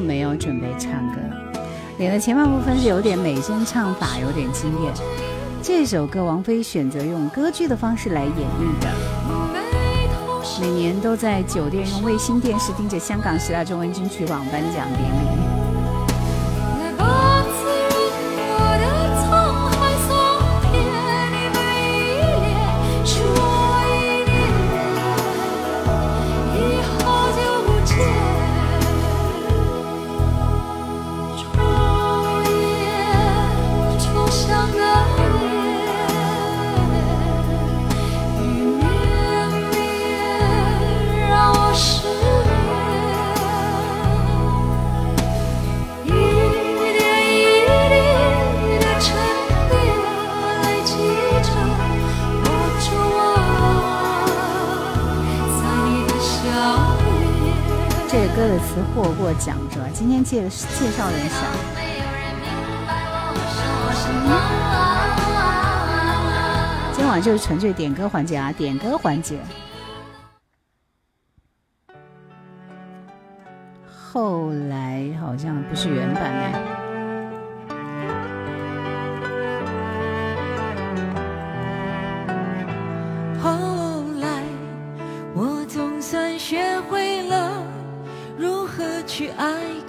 [0.00, 1.20] 没有准备唱歌。
[1.98, 4.92] 脸的前半部分是有点美声唱法，有点惊艳。
[5.60, 8.88] 这首歌王菲选择用歌剧的方式来演绎的，
[10.60, 15.67] 每年都在酒店用卫星电视盯着香港十大中文金曲榜颁奖典礼。
[58.94, 59.86] 获过奖是吧？
[59.92, 61.36] 今天介介绍的人少。
[66.92, 69.38] 今晚就是纯粹点歌环节啊，点歌环节。
[74.10, 76.77] 后来好像不是原版哎。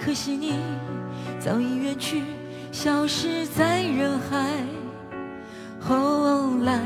[0.04, 0.56] 可惜你
[1.40, 2.24] 早已远去，
[2.72, 4.50] 消失在人海。
[5.80, 6.82] 后来，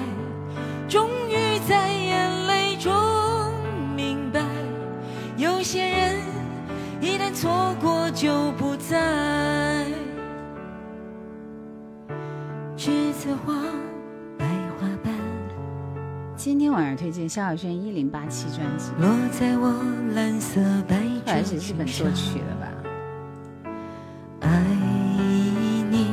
[0.90, 2.92] 终于在眼泪中
[3.96, 4.42] 明白，
[5.38, 6.20] 有些人
[7.00, 9.86] 一旦错过就不再。
[12.76, 13.54] 栀子花，
[14.38, 14.46] 白
[14.80, 15.14] 花瓣。
[16.36, 19.72] 今天晚上推荐萧亚轩一零八七专辑，落在我
[20.16, 22.73] 蓝色百后来是日本作曲的吧？
[24.44, 24.62] 爱
[25.90, 26.08] 你，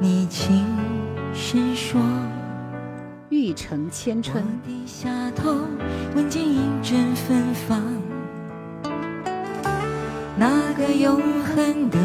[0.00, 0.64] 你轻
[1.32, 2.00] 声说。
[3.28, 5.52] 玉成千春，我低下头，
[6.14, 7.82] 闻见一阵芬芳。
[10.38, 11.98] 那个永恒的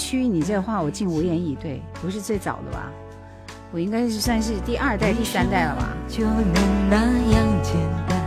[0.00, 2.90] 区，你这话我竟无言以对，不是最早的吧？
[3.70, 5.94] 我应该是算是第二代、第三代了吧？
[6.08, 6.44] 就能
[6.88, 6.96] 那
[7.30, 7.74] 样简
[8.08, 8.18] 单。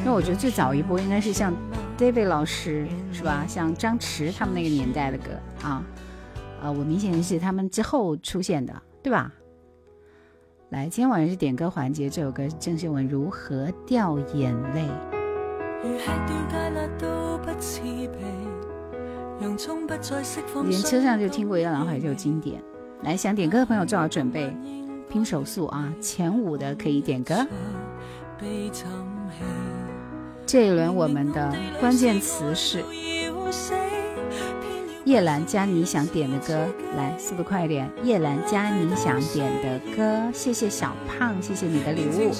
[0.00, 1.52] 因为我觉得最早一波应该是像
[1.96, 3.44] David 老师是吧？
[3.48, 5.30] 像张弛他们那个年代的歌
[5.62, 5.82] 啊，
[6.62, 8.72] 呃，我明显是他们之后出现的，
[9.02, 9.32] 对吧？
[10.68, 14.82] 来，今天晚上是点歌环节，这首歌是郑秀文《如何掉眼泪》。
[15.82, 18.18] 如吃掉芥辣都不刺鼻，
[19.40, 22.62] 连车上就听过《夜郎怀旧》经典。
[23.02, 24.54] 来，想点歌的朋友做好准备，
[25.10, 25.90] 拼手速啊！
[26.00, 27.34] 前五的可以点歌。
[30.46, 32.84] 这一轮我们的关键词是
[35.04, 36.66] 叶兰加你想点的歌，
[36.96, 37.90] 来，速度快一点！
[38.02, 42.30] 叶兰加你想点的歌，谢谢小胖，谢谢你的礼物，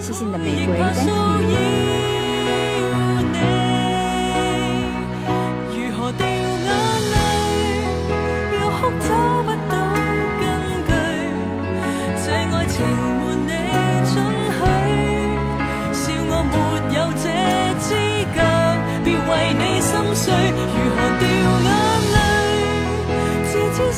[0.00, 1.97] 谢谢你的玫瑰，Thank you。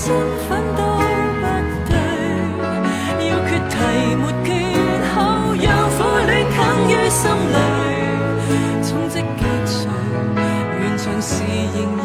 [0.03, 0.09] 身
[0.49, 0.49] 份
[0.79, 0.81] 都
[1.41, 1.45] 不
[1.91, 1.93] 对，
[3.29, 3.75] 要决堤
[4.17, 4.49] 没缺
[5.13, 5.15] 口，
[5.61, 7.23] 让苦恋困于心
[7.53, 7.59] 里，
[8.83, 9.79] 终即结束，
[10.35, 11.45] 完场时
[11.75, 12.00] 仍。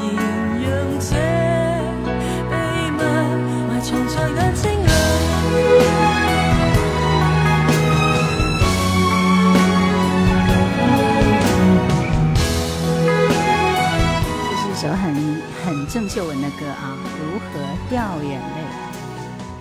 [16.16, 17.60] 秀文的歌啊，《如何
[17.90, 18.58] 掉眼泪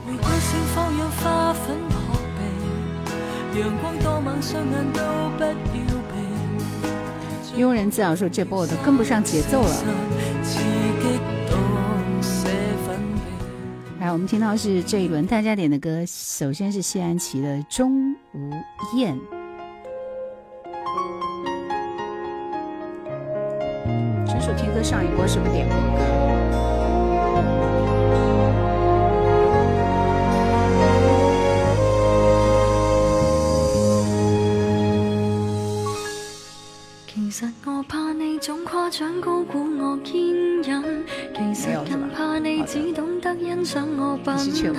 [0.06, 1.92] 玫瑰盛放讓花粉撲
[2.38, 5.00] 鼻，陽光多猛，雙眼都
[5.36, 5.74] 不要避。》。
[7.60, 9.84] 庸人自擾說這波我都跟不上節奏了。
[13.98, 18.52] 来，我们听到是这一轮大家点的歌，首先是谢安琪的《钟无
[18.96, 19.16] 艳》。
[24.74, 25.80] 歌上一波是不是点过歌？
[37.06, 41.04] 其實我怕你總誇獎高估我堅忍，
[41.34, 44.72] 其實更怕你只懂得欣賞我品行。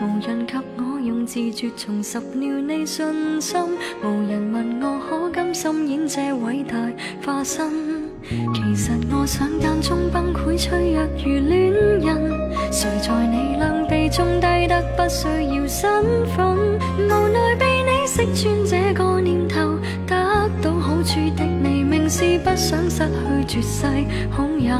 [0.00, 3.60] 無人及我用字絕重拾了你信心，
[4.02, 6.76] 無人問我可甘心演這偉大
[7.24, 7.83] 化身。
[8.28, 11.72] 其實我想間中崩潰脆弱如戀
[12.04, 12.32] 人，
[12.72, 16.02] 誰在你兩臂中低得不需要身
[16.34, 16.56] 份，
[16.98, 20.14] 無奈被你識穿這個念頭，得
[20.62, 23.04] 到好處的你，明是不想失
[23.46, 23.86] 去絕世
[24.30, 24.74] 好友。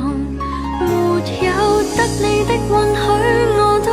[0.80, 0.90] 沒
[1.47, 1.55] 有
[1.97, 3.07] 得你的允許，
[3.57, 3.88] 我都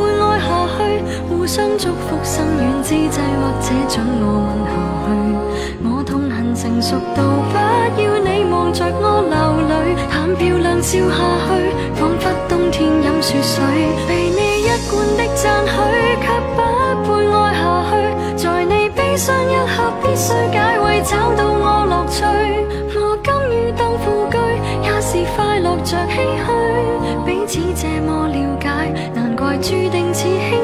[0.22, 0.48] 愛下
[0.78, 0.80] 去，
[1.28, 4.72] 互相祝福，生遠之際，或者准我吻下
[5.04, 5.10] 去。
[5.84, 7.54] 我痛恨成熟到不
[8.00, 9.36] 要望着我流
[9.68, 9.72] 淚，
[10.10, 11.16] 談漂亮笑下
[11.46, 11.50] 去，
[11.94, 13.62] 仿佛冬天饮雪水，
[14.08, 15.72] 被你一贯的赞许，
[16.20, 16.24] 却
[16.54, 16.58] 不
[17.04, 17.92] 配爱下去。
[18.36, 22.24] 在你悲伤一刻，必须解围，找到我乐趣。
[22.94, 24.36] 我甘于当副居，
[24.82, 26.46] 也是快乐着唏嘘。
[27.24, 28.68] 彼此这么了解，
[29.14, 30.58] 难怪注定似兄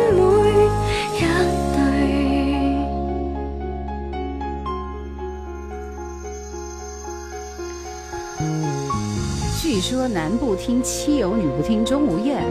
[9.89, 12.45] 说男不听妻有，女不听钟无艳，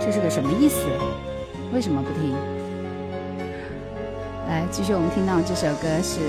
[0.00, 0.78] 这是个什么意思？
[1.74, 2.32] 为什么不听？
[4.48, 6.20] 来，继续我们听到这首歌是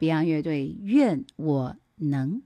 [0.00, 2.42] Beyond 乐队《愿我能》。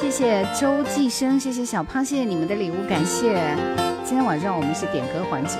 [0.00, 3.56] 谢谢周继生，谢谢小胖，谢谢你们的礼物，感谢。
[4.04, 5.58] 今天晚上我们是点歌环节，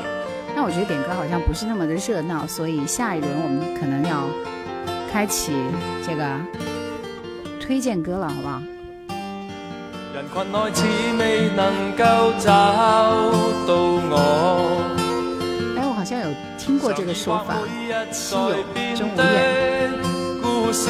[0.64, 4.24] 我觉得点歌好像不是那么的热闹，所以下一轮我们可能要
[5.12, 5.52] 开启
[6.06, 6.24] 这个
[7.60, 8.62] 推荐歌了，好不好？
[10.14, 10.86] 人群内似
[11.18, 12.48] 未能够找
[13.66, 13.74] 到
[14.08, 14.80] 我。
[15.76, 17.56] 哎，我好像有听过这个说法，
[18.10, 18.54] 稀有
[18.96, 19.92] 钟无艳。
[20.40, 20.88] 故事，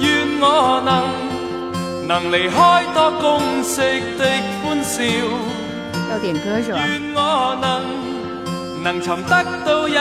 [0.00, 3.80] 愿我能能离开多公式
[4.18, 4.26] 的
[4.64, 5.04] 欢笑。
[6.10, 6.80] 要点歌是吧？
[6.84, 8.07] 愿我能
[8.82, 9.94] 能寻得到一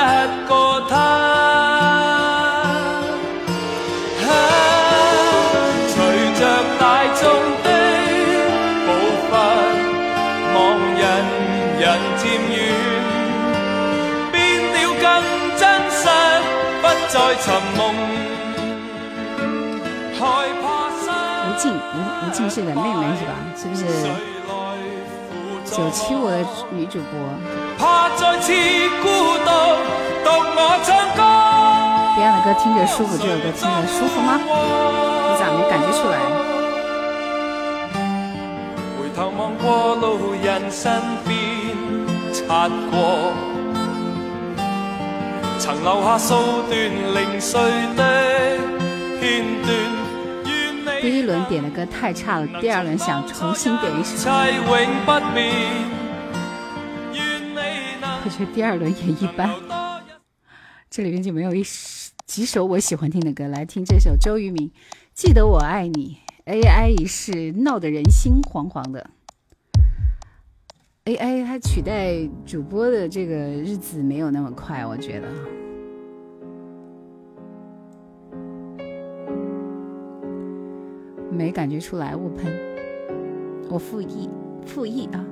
[0.47, 0.93] 个他。
[5.89, 5.95] 隨
[6.39, 6.41] 着
[6.79, 6.83] 大
[7.15, 7.21] 眾
[7.63, 7.67] 的
[8.85, 8.87] 步
[9.29, 9.33] 伐，
[10.53, 10.55] 望
[10.95, 11.03] 人
[11.79, 11.83] 人
[12.17, 12.21] 漸
[12.53, 12.55] 遠，
[14.31, 14.35] 變
[14.73, 15.05] 了更
[15.57, 16.01] 真實，
[16.81, 17.79] 不再尋夢，
[20.19, 20.19] 害
[20.61, 20.63] 怕
[21.01, 21.03] 失
[21.43, 23.27] 吳靜，吳吳靜是的妹妹是吧？
[23.55, 23.81] 是不是
[25.69, 27.19] 九七五的女主播
[27.77, 28.51] 怕再次
[29.03, 29.07] 孤
[29.45, 29.49] 獨，
[30.23, 31.21] 獨我唱歌。
[32.17, 34.39] ？Beyond 的歌听着舒服，这首歌听着舒服吗？
[34.39, 36.15] 你咋没感觉出来？
[38.97, 41.35] 回头望过路人身边
[42.33, 43.33] 擦过，
[45.59, 46.73] 曾留下數段
[47.13, 47.61] 零碎
[47.95, 48.01] 的
[51.07, 54.65] 第一轮点的歌太差了，第二轮想重新点一首，切永
[55.05, 55.47] 不變。
[57.13, 57.53] 願你
[58.01, 59.49] 能我觉得第二轮也一般。
[60.89, 64.67] 这里面就没有一首几首我喜欢听的歌，来听这首周渝民
[65.13, 66.17] 《记得我爱你》。
[66.51, 69.09] AI 一世闹得人心惶惶的
[71.05, 75.29] ，AI 它取代主播的这个日子没有那么快，我觉得。
[81.37, 82.51] 没感觉出来，误喷，
[83.69, 84.27] 我复议
[84.65, 85.23] 复议啊。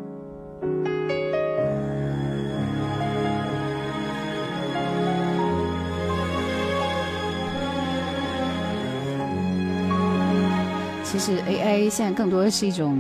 [11.04, 13.00] 其实 AI 现在更多的是一种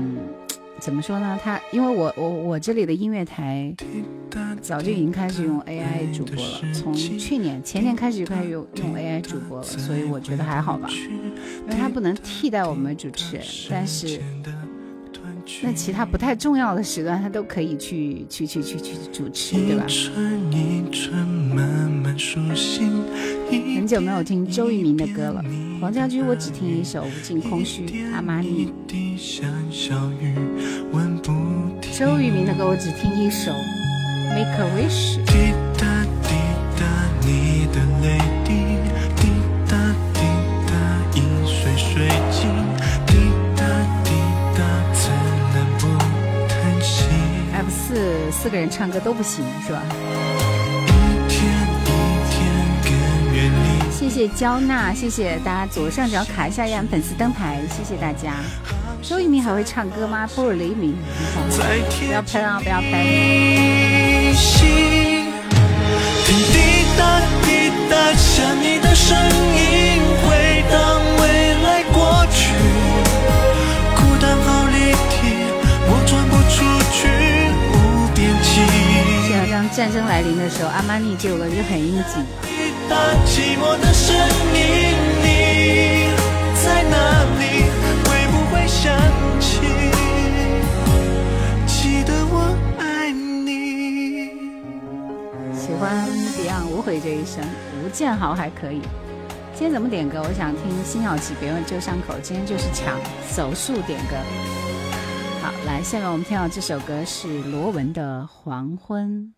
[0.79, 1.37] 怎么说呢？
[1.43, 3.71] 它因为我我我这里的音乐台
[4.61, 14.19] 早就已经开始用 AI 主播了，从去年前年开始就开始用用 AI 主播了，所以我觉得还好吧，因为它不能替代我们主持人，但是
[15.61, 19.85] 那其他不太重要的时段，它都可以去去去去去主持，对吧？
[23.75, 25.43] 很久没有听周渝民的歌了，
[25.79, 28.73] 黄家驹我只听一首《无尽空虚》，阿玛尼。
[31.93, 33.51] 周渝民的歌我只听一首
[34.35, 35.15] 《Make a Wish》。
[35.23, 35.87] 滴答
[36.21, 36.35] 滴
[36.77, 36.83] 答，
[37.21, 38.49] 你的泪滴，
[39.15, 39.31] 滴
[39.65, 39.77] 答
[40.13, 40.19] 滴
[40.67, 40.73] 答，
[41.15, 42.51] 饮水水晶，
[43.07, 43.63] 滴答
[44.03, 44.11] 滴
[44.57, 44.59] 答，
[44.91, 45.09] 怎
[45.53, 45.87] 能不
[46.49, 47.05] 叹息
[47.53, 49.81] ？F 四四个人唱歌都不行是吧？
[49.85, 51.41] 一天
[51.85, 51.87] 一
[52.29, 52.35] 天
[52.83, 52.91] 更
[53.33, 53.89] 远离。
[53.89, 58.33] 谢谢焦娜，谢谢大家左上角卡一下呀，粉丝灯牌，谢谢大家。
[59.01, 60.27] 周渝民还会唱歌吗？
[60.35, 60.93] 波尔雷鸣，
[62.05, 64.14] 不要喷啊，不要喷。
[68.15, 69.15] 想你的声
[69.55, 72.53] 音，回荡未来过去，
[73.95, 75.15] 孤单好离题，
[75.87, 76.55] 我转不出
[76.91, 77.07] 去，
[77.71, 77.73] 无
[78.13, 78.49] 边际。
[79.27, 82.25] 现在当战争来临的时候，阿玛尼这首歌就很应景。
[83.25, 84.15] 寂寞的声
[84.53, 84.59] 音，
[85.23, 86.09] 你
[86.63, 87.43] 在哪里？
[88.03, 88.91] 会不会想
[95.77, 97.43] 欢 Beyond 无悔这一生，
[97.83, 98.81] 吴建豪还可以。
[99.53, 100.21] 今天怎么点歌？
[100.21, 102.13] 我想听辛晓琪，别问旧伤口。
[102.21, 102.97] 今天就是抢
[103.27, 104.15] 手速点歌。
[105.41, 109.33] 好，来，下面我们听到这首歌是罗文的《黄昏》。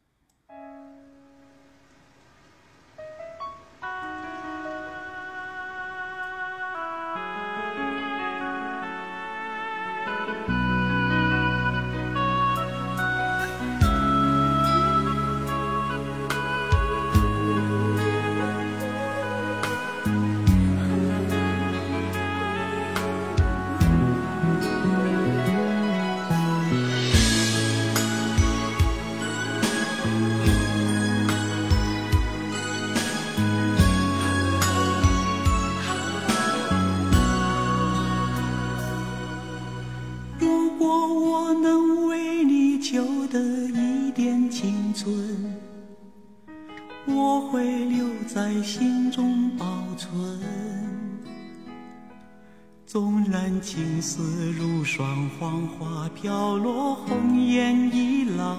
[52.87, 58.55] 纵然青丝如霜，黄花飘落，红颜已老，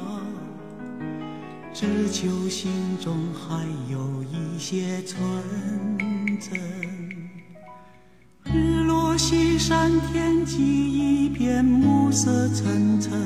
[1.73, 2.71] 只求心
[3.01, 5.19] 中还有一些纯
[6.39, 6.61] 真。
[8.45, 13.19] 日落西山，天际一片暮色沉沉，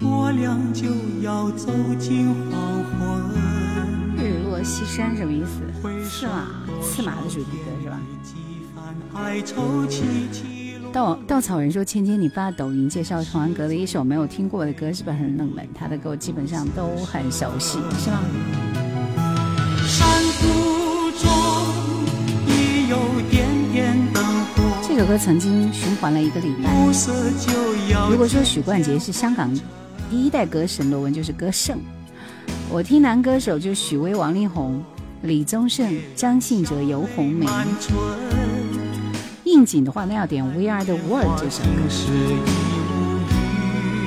[0.00, 0.88] 我俩就
[1.22, 3.22] 要走进黄昏。
[4.16, 5.62] 日落西山什么意思？
[6.02, 6.48] 刺马，
[6.82, 8.00] 刺马的主题歌是吧？
[10.92, 15.68] 稻稻草人说：“芊芊，你发抖音介绍童安格的一首没有听过的歌，是不是很冷门？
[15.74, 18.20] 他的歌我基本上都很熟悉，是吗？
[19.86, 20.08] 山
[20.40, 20.46] 谷
[21.18, 21.28] 中
[22.46, 22.96] 已有
[23.28, 26.72] 点点灯火，这首歌曾经循环了一个礼拜。
[28.08, 29.52] 如果说许冠杰是香港
[30.10, 31.78] 第一代歌神，罗文就是歌圣。
[32.70, 34.80] 我听男歌手就许巍、王力宏、
[35.22, 37.48] 李宗盛、张信哲、游鸿明。
[39.54, 41.68] 应景的话，那要点《We Are the World》这首歌。
[41.76, 42.32] 更是一
[42.90, 43.22] 无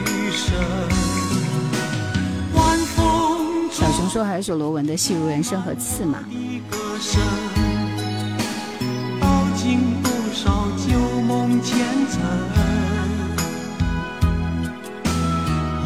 [0.06, 0.54] 余生。
[2.54, 6.20] 晚风中小熊说还有一首罗文的《戏如人生》和《刺马》。
[6.22, 6.28] 的
[6.70, 7.22] 歌声，
[9.22, 11.78] 道尽多少旧梦前
[12.12, 12.20] 尘。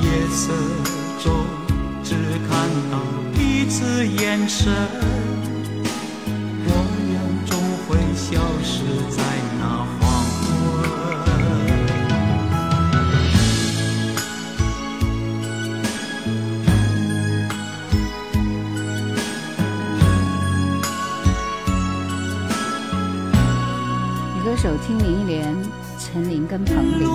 [0.02, 0.52] 夜色
[1.24, 1.32] 中
[2.04, 2.16] 只
[2.50, 2.98] 看到
[3.36, 4.74] 彼此眼神，
[8.16, 9.24] 消失在
[9.60, 10.48] 那黄昏。
[24.36, 25.56] 女歌手听林忆莲、
[26.00, 27.12] 陈琳跟彭日羚。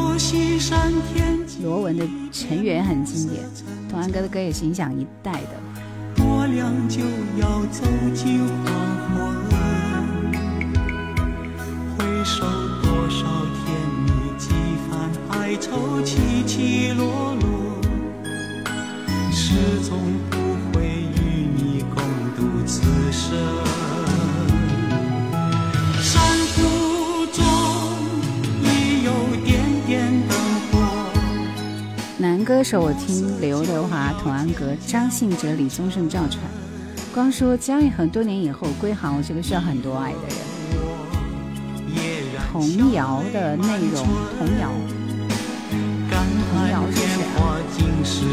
[1.63, 3.45] 罗文的《成员》很经典，
[3.89, 5.61] 童安格的歌也是影响一代的。
[6.19, 7.01] 我俩就
[7.41, 7.85] 要走
[8.15, 8.65] 进黄
[9.15, 9.46] 昏。
[15.57, 17.81] 番哀愁起起落落，
[19.33, 19.55] 始
[19.89, 19.99] 终
[20.31, 20.37] 不
[20.73, 20.85] 会
[21.17, 22.03] 与你共
[22.37, 23.35] 度此生。
[26.03, 26.21] 山
[26.55, 27.43] 谷中
[28.63, 29.13] 已有
[29.45, 30.37] 点点灯
[30.71, 30.79] 火。
[32.19, 36.39] 男歌手我听刘德华、童安格、张信哲、李宗盛、赵传。
[37.15, 40.37] 光说姜育恒多年以后归航，我是个需要很多爱的人。
[42.53, 44.07] 童谣的内容，
[44.39, 44.71] 童谣
[46.57, 46.97] 感叹谣是
[48.03, 48.27] 谁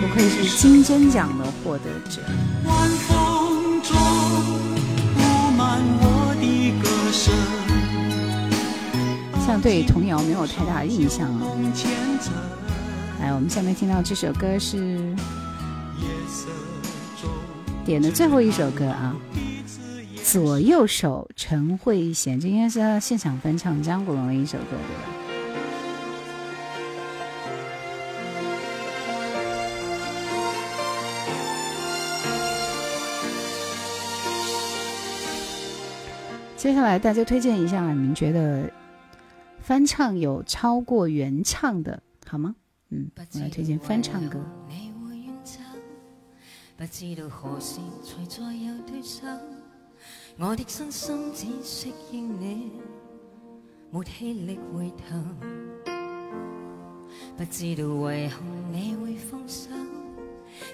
[0.00, 2.22] 不愧是金针奖的获得者。
[2.64, 3.96] 晚风中
[5.16, 5.20] 布
[5.56, 7.34] 满我的歌声，
[9.44, 11.40] 像对童谣没有太大印象啊。
[13.20, 15.12] 来，我们下面听到这首歌是
[17.84, 19.16] 点的最后一首歌啊，
[20.22, 25.15] 左右手陈慧娴，这应该是他现场翻唱张国荣的一首歌，对吧？
[36.66, 38.68] 接下来大家推荐一下，你们觉得
[39.60, 42.56] 翻唱有超过原唱的好吗？
[42.90, 44.40] 嗯，我来推荐翻唱歌。
[46.76, 49.24] 不知道何時才再有對手。
[50.38, 52.72] 我的身心只適應你，
[53.92, 55.22] 沒氣力回頭。
[57.36, 58.42] 不知道為何
[58.72, 59.70] 你會放手，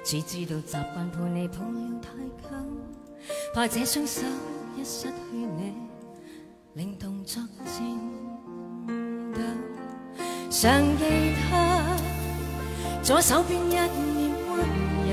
[0.03, 2.17] 只知道習慣陪你抱了太
[2.49, 2.57] 久，
[3.55, 4.23] 怕這雙手
[4.77, 5.75] 一失去你，
[6.75, 7.99] 令動作顫
[9.35, 9.41] 抖。
[10.51, 11.03] 常記
[11.35, 11.43] 得。
[13.03, 14.51] 左手邊一臉溫
[15.11, 15.13] 柔，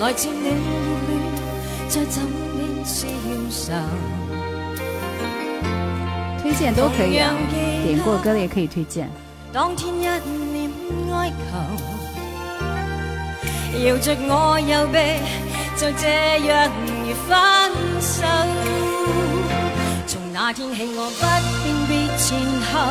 [0.00, 0.52] 來自你熱
[1.08, 1.10] 戀，
[1.88, 2.22] 在枕
[2.54, 3.08] 邊消
[3.50, 3.72] 愁。
[6.42, 7.34] 推薦都可以啊，
[7.86, 9.06] 點過歌的也可以推薦。
[9.50, 10.70] 當天一臉
[11.14, 11.56] 哀求，
[13.82, 14.98] 搖着我右臂，
[15.80, 16.04] 就这
[16.44, 17.32] 样而分
[18.04, 18.20] 手。
[20.06, 21.24] 从那天起我不
[21.64, 22.36] 辨别前
[22.68, 22.84] 后，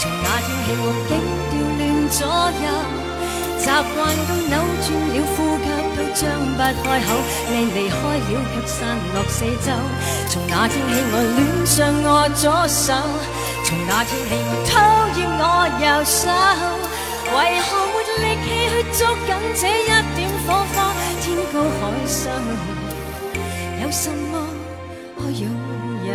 [0.00, 1.14] 从那天起我竟
[1.54, 2.66] 調亂左右，
[3.62, 7.14] 习惯都扭转了，呼吸都张不开口，
[7.46, 8.74] 你离开了却散
[9.14, 9.70] 落四周。
[10.28, 12.90] 从那天起我恋上我左手，
[13.62, 14.74] 从那天起我讨
[15.14, 16.26] 厌我右手，
[17.30, 20.85] 为何没力气去捉紧这一点火花？
[23.82, 24.48] 有什么
[25.16, 25.48] 可拥
[26.06, 26.12] 有？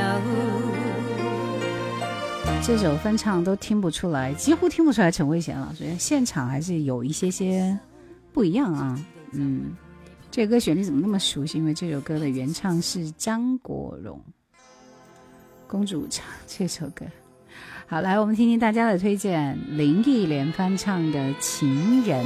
[2.63, 7.78] 這首翻唱都听不出来，几乎听不出来陈慧嫻老師，現場還是有一些些
[8.34, 8.99] 不一样啊。
[9.32, 9.76] 嗯，
[10.32, 11.57] 这歌旋律怎么那么熟悉？
[11.59, 14.19] 因为这首歌的原唱是张国荣，
[15.67, 17.05] 公主唱这首歌。
[17.88, 22.26] 好，来我们听听大家的推荐，林忆莲翻唱的《情人》。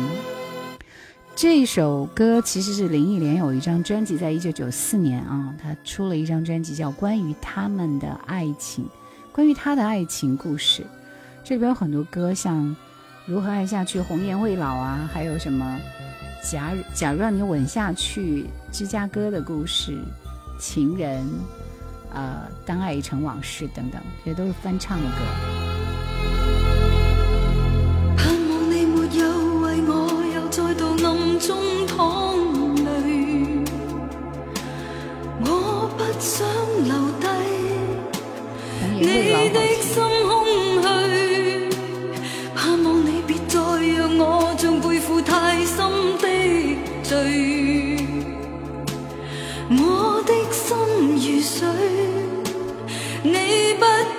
[1.36, 8.86] 这首歌其实是林忆莲有一张专辑，在一九九四年啊，她出了一张专辑叫《关于他们的爱情》，
[9.34, 10.88] 关于她的爱情故事。
[11.44, 12.64] 这里边有很多歌，像
[13.26, 15.78] 《如何爱下去》《红颜未老》啊，还有什么
[16.52, 19.92] 《假假如让你吻下去》《芝加哥的故事》
[20.58, 21.22] 《情人》
[22.14, 25.65] 呃，《当爱已成往事》等等，这些都是翻唱的歌。
[53.46, 54.15] 你不。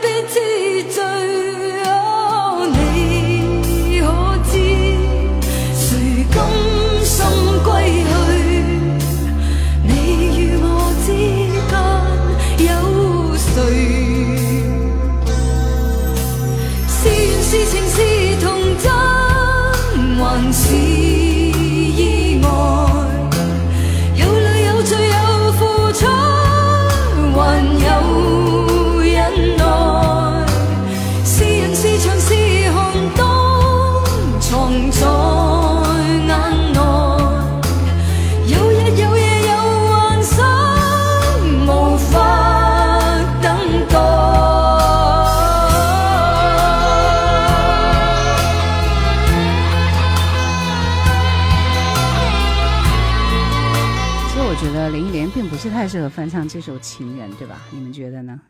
[55.76, 57.60] 太适合翻唱这首《情人》，对吧？
[57.70, 58.40] 你们觉得呢？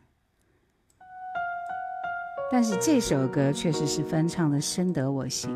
[2.49, 5.51] 但是这首歌确实是翻唱的深得我心。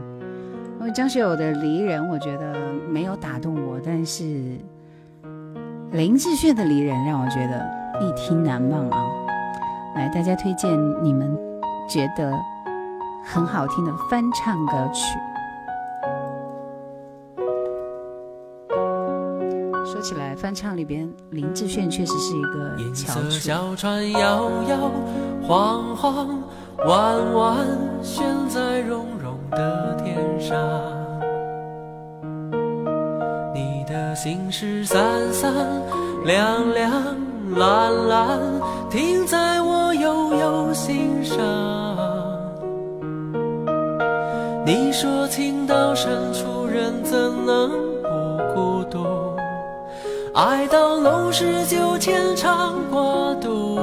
[0.82, 4.57] 因为张学友的《离人》，我觉得没有打动我，但是
[5.93, 9.01] 林志炫的《离人》让我觉得一听难忘啊！
[9.95, 10.69] 来，大家推荐
[11.01, 11.34] 你们
[11.88, 12.38] 觉得
[13.24, 15.17] 很好听的翻唱歌曲。
[20.02, 23.30] 起来，翻唱里边林志炫确实是一个翘楚。
[23.30, 24.91] 小船摇摇
[25.47, 26.43] 晃晃，
[26.86, 27.58] 弯弯
[28.02, 30.58] 悬在绒绒的天上。
[33.54, 34.99] 你的心事散
[35.32, 35.54] 散
[36.26, 36.91] 亮亮
[37.56, 38.39] 蓝蓝，
[38.89, 41.38] 停在我悠悠心上。
[44.66, 47.91] 你说情到深处人怎能？
[50.34, 53.76] 爱到浓时就牵肠挂肚，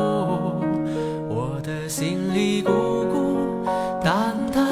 [1.29, 2.73] 我的心里孤
[3.13, 3.65] 孤
[4.03, 4.67] 单单，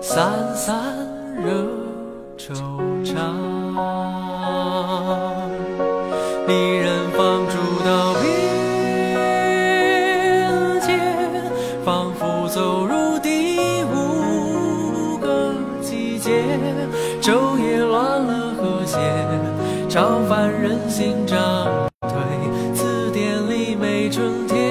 [0.00, 0.76] 散散
[1.36, 1.64] 惹
[2.36, 2.52] 惆
[3.04, 4.21] 怅。
[24.12, 24.61] 春天。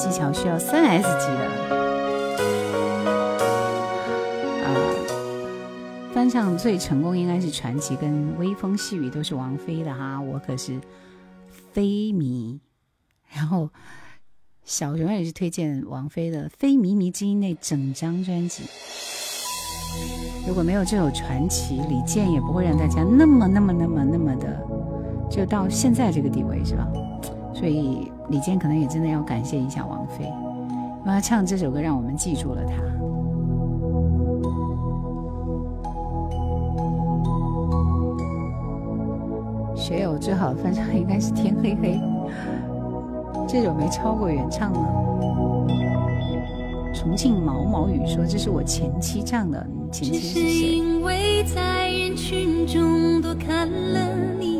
[0.00, 1.44] 技巧需要三 S 级的。
[4.64, 4.72] 啊，
[6.14, 10.80] 翻唱最成功应该是《传奇》跟《微风细雨》，都是王菲的哈，我可是
[11.72, 12.58] 菲迷。
[13.34, 13.68] 然后
[14.64, 18.62] 小熊也是推荐王菲的《非靡靡之音》那整张专辑。
[20.48, 24.66] 如果没有这首传奇，李健也不会让大家那么、那么、那么、那么的，
[25.30, 26.88] 就到现在这个地位，是吧？
[27.52, 32.72] 所以李健可能也真的要感谢一下王菲，因为他唱这首歌让我们记住了他。
[39.76, 41.94] 学友最好的翻唱应该是《天黑黑》，
[43.48, 44.86] 这首没超过原唱吗？
[46.92, 54.59] 重庆毛毛雨说：“这是我前妻唱的，你前妻是谁因为在人群中多看了你，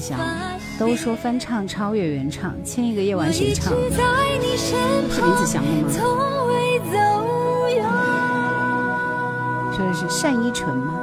[0.00, 3.72] 夜晚，林子祥都说翻唱超越原唱，千亿个夜晚谁唱？
[3.72, 4.02] 我一直在
[4.40, 4.78] 你身
[5.10, 6.98] 是林子祥的吗，从未走。
[9.76, 10.94] 说的是单依纯吗？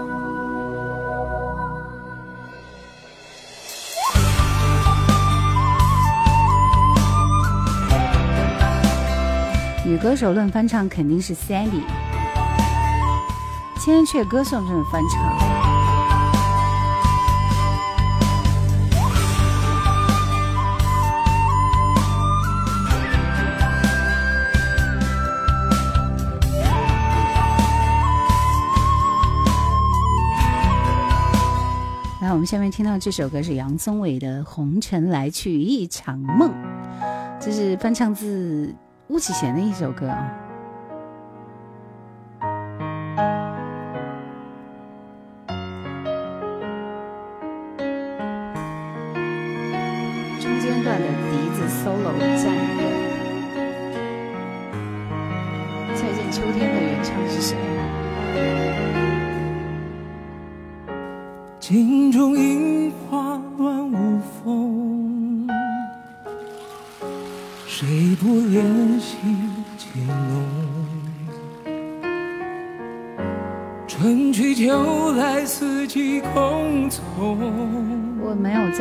[9.86, 11.82] 女歌手论翻唱肯定是 Sandy，
[13.80, 15.57] 千阙歌颂这种翻唱。
[32.38, 36.52] 我们下面听到这首歌是杨宗纬的《红尘来去一场梦》，
[37.42, 38.72] 这是翻唱自
[39.08, 40.47] 巫启贤的一首歌啊。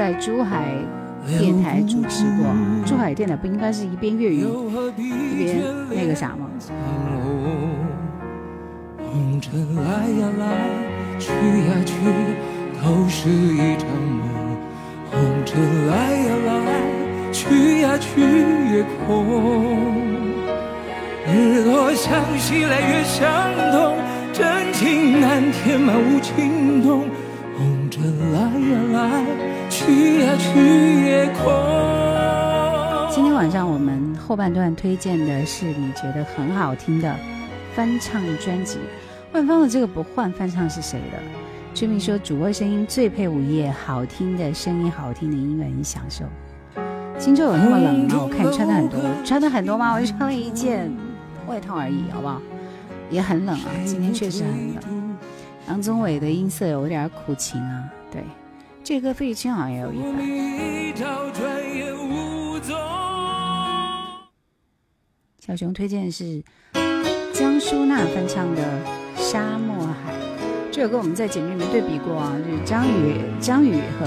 [0.06, 0.72] 在珠海
[1.26, 2.46] 电台主持过，
[2.86, 4.46] 珠海电台不应该是一边粤语
[4.96, 5.58] 一边
[5.90, 6.48] 那个啥吗？
[9.04, 10.46] 红尘来呀来，
[11.18, 11.92] 去呀去，
[12.80, 14.22] 都是一场梦。
[15.10, 16.52] 红尘来呀来，
[17.32, 18.20] 去呀去
[18.76, 19.26] 也空。
[21.26, 23.26] 日落向西来，月相
[23.72, 23.96] 东，
[24.32, 27.06] 真情难填满无情洞。
[28.32, 31.52] 来呀来，去呀去也空。
[33.10, 37.14] 今天晚上我们后半段推荐的是你觉得很好听的
[37.74, 38.78] 翻唱专辑。
[39.32, 41.18] 万芳的这个不换翻唱是谁的？
[41.74, 46.24] 追明说主播声音最配午夜，好听的声音，好听的音乐你享受。
[47.18, 48.20] 荆州有那么冷吗？
[48.22, 49.92] 我看你穿的很多，穿的很多吗？
[49.94, 50.90] 我就穿了一件
[51.46, 52.40] 外套而已，好不好？
[53.10, 55.16] 也很冷啊，今天确实很冷。
[55.68, 58.22] 杨宗纬的音色有点苦情啊，对，
[58.84, 60.12] 这歌费玉清好像也有一版。
[65.38, 66.42] 小熊推荐是
[67.32, 68.62] 江淑娜翻唱的
[69.20, 70.12] 《沙漠海》，
[70.72, 74.06] 这首歌我们在节目里面对比过啊，就是张宇、张宇和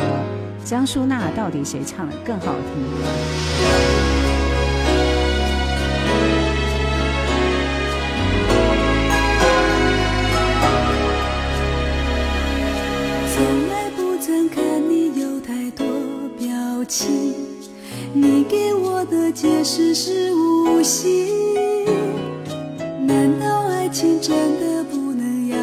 [0.65, 4.18] 江淑娜到底谁唱的更好听？
[16.89, 17.35] 情，
[18.13, 21.27] 你给我的解释是无心。
[23.05, 25.57] 难道爱情真的不能要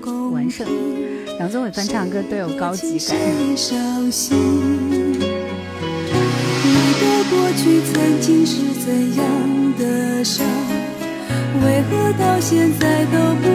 [0.00, 1.38] 公完胜平？
[1.38, 3.16] 杨宗纬翻唱歌都有高级感。
[3.16, 3.76] 年少
[4.10, 4.36] 心，
[5.14, 5.20] 你
[6.98, 9.24] 的过去曾经是怎样
[9.78, 10.44] 的伤？
[11.64, 13.46] 为何到现在都不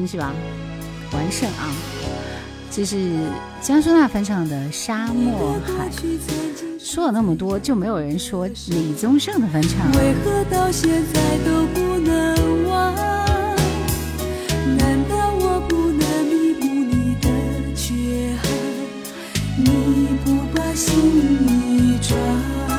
[0.00, 0.32] 听，是吧？
[1.12, 1.68] 完胜啊！
[2.70, 3.18] 这是
[3.60, 5.90] 江淑娜翻唱的《沙漠海》。
[6.78, 9.90] 说了那么多，就没有人说李宗盛的翻唱。
[9.92, 12.94] 为何到现在都不能忘？
[14.78, 17.28] 难道我不能弥补你的
[17.74, 18.50] 缺憾？
[19.58, 20.96] 你不把心
[21.46, 22.69] 意传？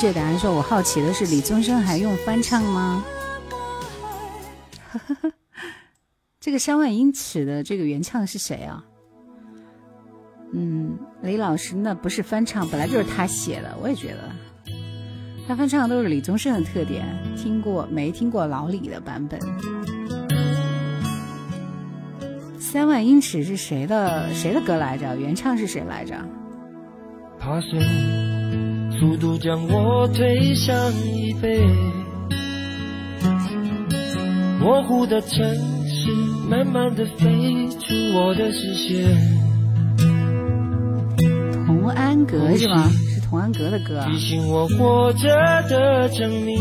[0.00, 3.04] 确答案说：“我好奇的是，李宗盛还用翻唱吗？”
[6.40, 8.82] 这个三万英尺的这个原唱是谁啊？
[10.54, 13.76] 嗯，李老师那不是翻唱，本来就是他写的。
[13.82, 14.32] 我也觉得，
[15.46, 17.06] 他翻唱都是李宗盛的特点。
[17.36, 19.38] 听过没听过老李的版本？
[22.58, 25.14] 三万英尺是谁的谁的歌来着？
[25.14, 26.16] 原唱是谁来着？
[27.38, 27.60] 他
[29.00, 31.58] 爬升，速度将我推向椅背。
[34.60, 35.40] 模糊的城
[35.88, 36.12] 市，
[36.48, 39.16] 慢慢的飞出我的视线。
[41.66, 42.90] 童安格是吗？
[43.14, 44.04] 是童安格的歌。
[44.06, 45.28] 提醒我活着
[45.68, 46.58] 的证明。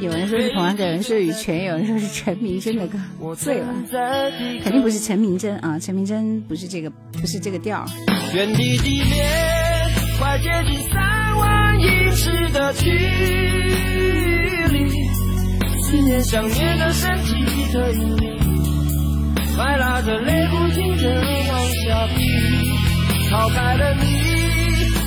[0.00, 2.98] 有人说是童安格，有人说是羽泉，有人说是陈明真的歌。
[3.18, 3.66] 我醉了，
[4.62, 5.78] 肯定不是陈明真啊！
[5.78, 7.84] 陈明真不是这个，不是这个调
[10.22, 12.96] 快接近三万英尺的距离。
[15.80, 18.38] 思念想念的身体的引力，
[19.56, 21.20] 快拉着泪不停的
[21.50, 22.22] 往下滴。
[23.30, 24.04] 逃开了你，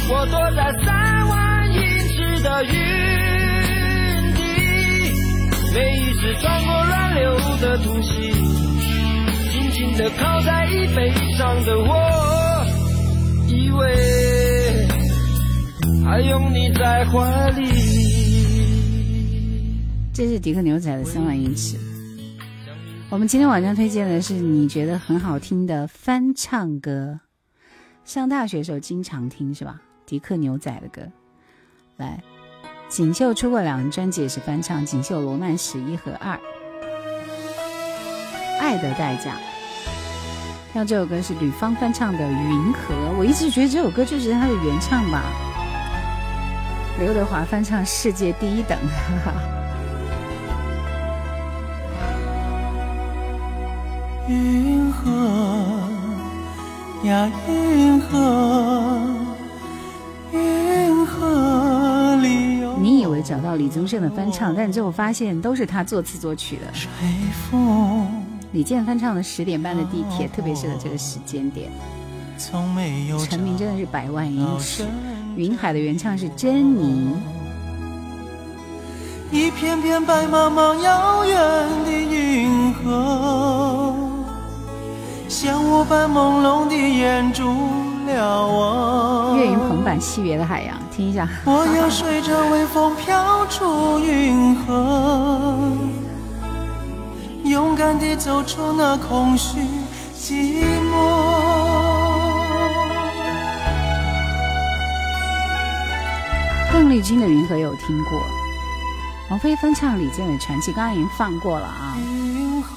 [0.10, 1.80] 我躲在三万英
[2.10, 2.74] 尺的云
[4.36, 4.42] 底，
[5.74, 8.10] 每一次穿过乱流的突袭，
[9.50, 12.66] 紧紧地靠在椅背上的我。
[13.48, 14.25] 以为
[16.06, 17.66] 还拥你在怀里。
[20.14, 21.78] 这是迪克牛仔的《三万英尺》。
[23.10, 27.20] 我们今天晚上推荐的是你觉得很好听的翻唱歌，
[28.04, 29.82] 上大学时候经常听是吧？
[30.06, 31.02] 迪克牛仔的歌。
[31.98, 32.24] 来，
[32.88, 36.38] 锦绣出过两张专辑也是翻唱，《锦绣罗曼史一》和二，
[38.60, 39.32] 《爱的代价》。
[40.72, 45.24] 像这首歌是吕方翻唱的《云河》，我一直觉得这首歌就是他的原唱吧。
[46.98, 49.34] 刘德华翻唱《世界第一等》，哈哈。
[54.30, 55.78] 云河
[57.04, 59.02] 呀，云河，
[60.32, 66.64] 云河里有你以为找到李宗盛的翻唱，但最后发现都是他作词作曲的。
[68.54, 71.70] 李健翻唱的《十点半的地铁》特别适合这个时间点。
[72.38, 74.86] 从没有陈明真的是百万英尺，
[75.36, 77.16] 云海的原唱是珍妮。
[79.32, 81.38] 一片片白茫茫遥远
[81.84, 83.96] 的云河，
[85.28, 86.76] 像雾般朦胧的。
[89.36, 91.28] 岳云鹏版《惜别的海洋》，听一下。
[91.44, 95.72] 我要随着微风飘出云河，
[97.44, 99.60] 勇敢地走出那空虚
[100.16, 101.65] 寂寞。
[106.76, 108.22] 邓丽君的《云河》有听过，
[109.30, 111.96] 王菲翻唱李健的《传奇》，刚刚已经放过了啊。
[112.06, 112.76] 云河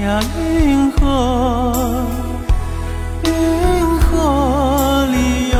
[0.00, 2.06] 呀，云河，
[3.26, 3.30] 云
[4.00, 5.58] 河里有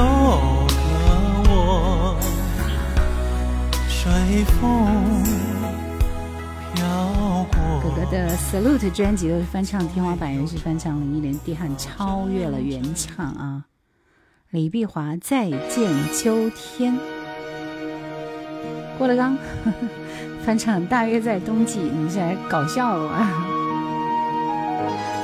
[0.69, 0.73] 个
[1.51, 2.17] 我，
[3.91, 4.89] 随风
[6.75, 7.83] 飘过。
[7.83, 13.65] 哥哥的《Salute》专辑都是翻唱，天花板也是翻唱林忆莲，地汉超越了原唱啊。
[14.53, 16.93] 李碧华《再见秋天》，
[18.99, 19.73] 郭德纲呵呵
[20.45, 23.47] 翻唱《大约在冬季》，你是来搞笑了吗？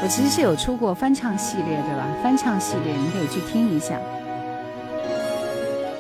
[0.02, 2.06] 我其实是有出过翻唱系列，对吧？
[2.22, 4.00] 翻唱系列你可以去听一下。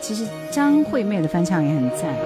[0.00, 2.24] 其实张惠妹的翻唱也很赞啊。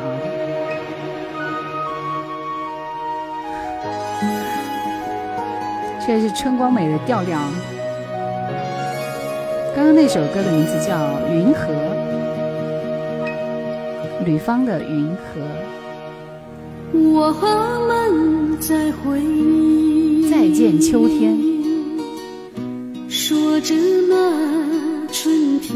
[6.07, 7.41] 这是春光美的调调。
[9.74, 10.94] 刚刚那首歌的名字叫
[11.32, 11.73] 《云河》，
[14.24, 15.40] 吕方的《云河》。
[16.99, 17.32] 我
[17.89, 21.39] 们在回忆，再见秋天。
[23.09, 23.74] 说着
[24.11, 25.74] 那春天，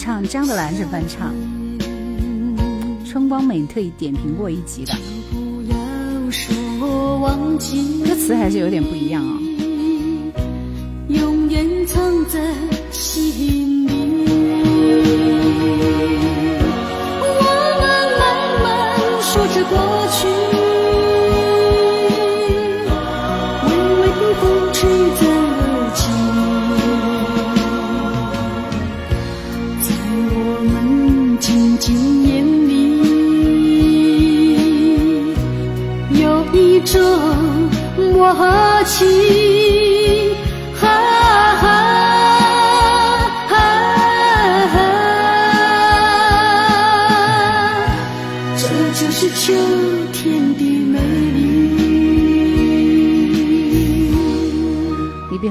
[0.00, 1.34] 唱，张德兰是翻唱，
[3.04, 4.94] 春光美特意点评过一集的，
[8.06, 9.38] 歌词还是有点不一样啊、
[11.08, 12.40] 永远藏在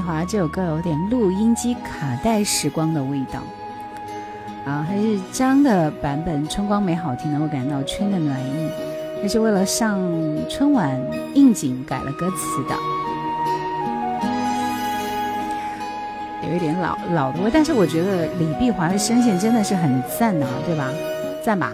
[0.00, 3.40] 华这首歌有点录音机卡带时光的味道，
[4.64, 8.70] 啊，还是张的版本《春光美》好听，能够感到春的暖意，
[9.22, 10.00] 那是为了上
[10.48, 11.00] 春晚
[11.34, 12.74] 应景改了歌词的，
[16.48, 20.88] 有一点老老的味，但是我觉得李碧华的声线真的是很赞的、啊、对吧？
[21.42, 21.72] 赞吧，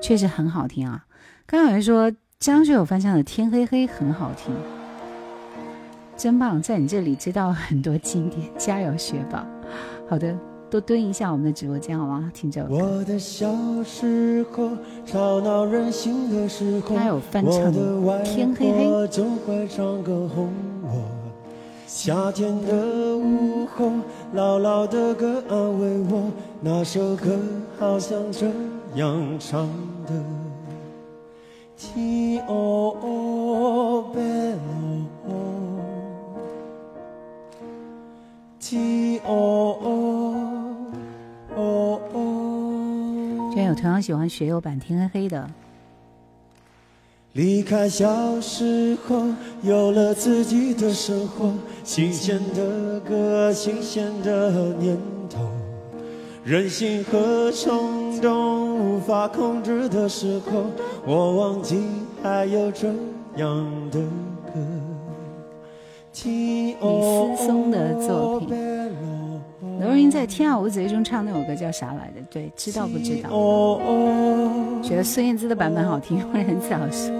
[0.00, 1.04] 确实很好听啊。
[1.46, 4.54] 刚刚有人说张学友翻唱的《天黑黑》很好听。
[6.22, 9.44] 真棒，在你这里知道很多经典，加油雪宝。
[10.08, 10.32] 好的，
[10.70, 12.30] 多蹲一下我们的直播间好吗？
[12.32, 14.70] 听这首歌，我的小时候，
[15.04, 17.72] 吵闹任性的时候，他有翻唱
[18.22, 18.86] 天黑黑
[19.44, 20.48] 会唱歌哄
[20.84, 21.02] 我。
[21.88, 23.90] 夏天的午后，
[24.32, 26.30] 姥姥的歌安慰我，
[26.60, 27.36] 那首歌
[27.80, 28.46] 好像这
[28.94, 29.66] 样唱
[30.06, 30.12] 的
[31.76, 34.91] ：T O O bello。
[38.72, 40.34] T O O
[41.54, 43.52] O O。
[43.52, 45.46] 居然有同样喜欢学友版《天黑黑》的，
[47.34, 49.26] 离开小时候，
[49.60, 51.52] 有了自己的生活，
[51.84, 54.96] 新鲜的歌，新鲜的念
[55.28, 55.40] 头，
[56.42, 60.64] 任性和冲动无法控制的时候，
[61.04, 61.78] 我忘记
[62.22, 62.88] 还有这
[63.36, 64.00] 样的。
[66.14, 68.50] 李思松的作品
[69.80, 72.20] 刘若英在《天下无贼》中唱那首歌叫啥来着？
[72.30, 73.30] 对，知道不知道？
[73.30, 77.10] 哦哦觉得孙燕姿的版本好听，温仁慈老师。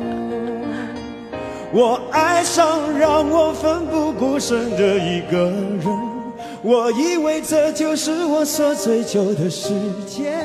[1.73, 5.83] 我爱上让我奋不顾身的一个人，
[6.63, 9.71] 我以为这就是我所追求的世
[10.07, 10.45] 界。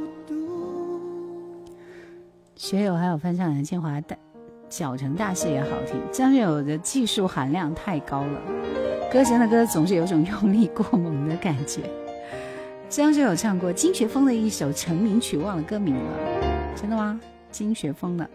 [2.61, 4.15] 学友还有翻唱杨千嬅的
[4.69, 8.39] 《小城大事》也好听，张学友的技术含量太高了，
[9.11, 11.81] 歌神的歌总是有种用力过猛的感觉。
[12.87, 16.01] 张学友唱过金学峰的一首成名曲，忘了歌名了，
[16.79, 17.19] 真的吗？
[17.49, 18.29] 金学峰的。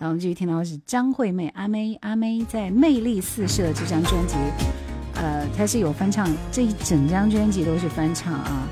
[0.00, 4.34] 后我们继续听到的是张惠妹阿妹阿妹在《魅力四射》这张专辑，
[5.14, 8.68] 呃，她是有翻唱，这一整张专辑都是翻唱啊。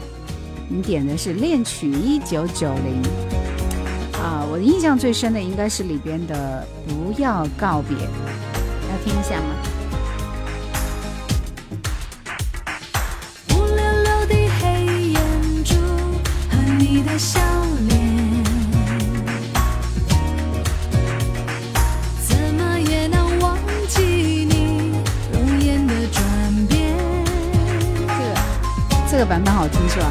[0.69, 3.01] 你点的是《恋曲一九九零》。
[4.27, 9.55] 啊我的印象最深的应该是里边的不要告别要听一下吗？
[17.07, 17.39] 的笑
[17.89, 18.45] 脸
[22.27, 24.93] 怎么也能忘记你
[25.33, 26.97] 容颜的转变？
[29.11, 30.11] 这个版本好听是吧？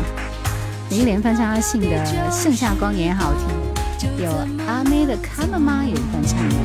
[0.89, 3.64] 零一年翻唱阿信的盛夏光年也好听。
[4.03, 4.29] 有
[4.67, 6.55] 阿妹的《看了吗》也是翻唱的。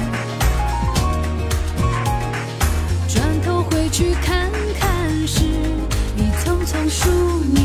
[3.09, 5.45] 转头回去看看，是
[6.17, 7.09] 你匆匆数
[7.45, 7.59] 年。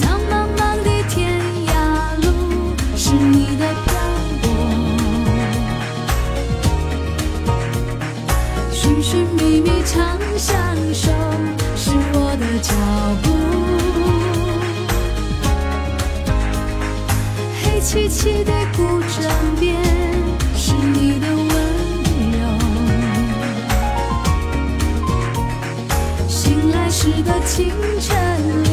[0.00, 2.26] 苍茫茫的天涯路，
[2.96, 3.92] 是你的漂
[4.42, 4.44] 泊。
[8.72, 10.54] 寻寻觅觅长相
[10.92, 11.10] 守，
[11.76, 12.74] 是我的脚
[13.22, 13.65] 步。
[17.88, 19.30] 凄凄的古镇
[19.60, 19.76] 边，
[20.56, 21.46] 是你的温
[22.32, 22.42] 柔。
[26.26, 28.65] 醒来时的清晨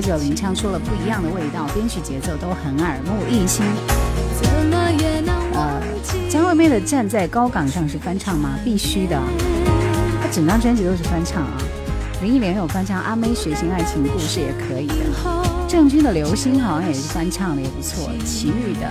[0.00, 3.62] 九九零唱出了不一样的味道，编曲节奏都很耳目一新。
[5.52, 5.82] 呃
[6.30, 8.58] 张惠妹的《站在高岗上》是翻唱吗？
[8.64, 9.20] 必须的，
[10.22, 11.58] 她整张专辑都是翻唱啊。
[12.22, 14.94] 林忆莲有翻唱阿妹《血腥爱情故事》也可以的。
[15.68, 18.08] 郑钧的《流星》好像也是翻唱的，也不错。
[18.24, 18.86] 齐豫的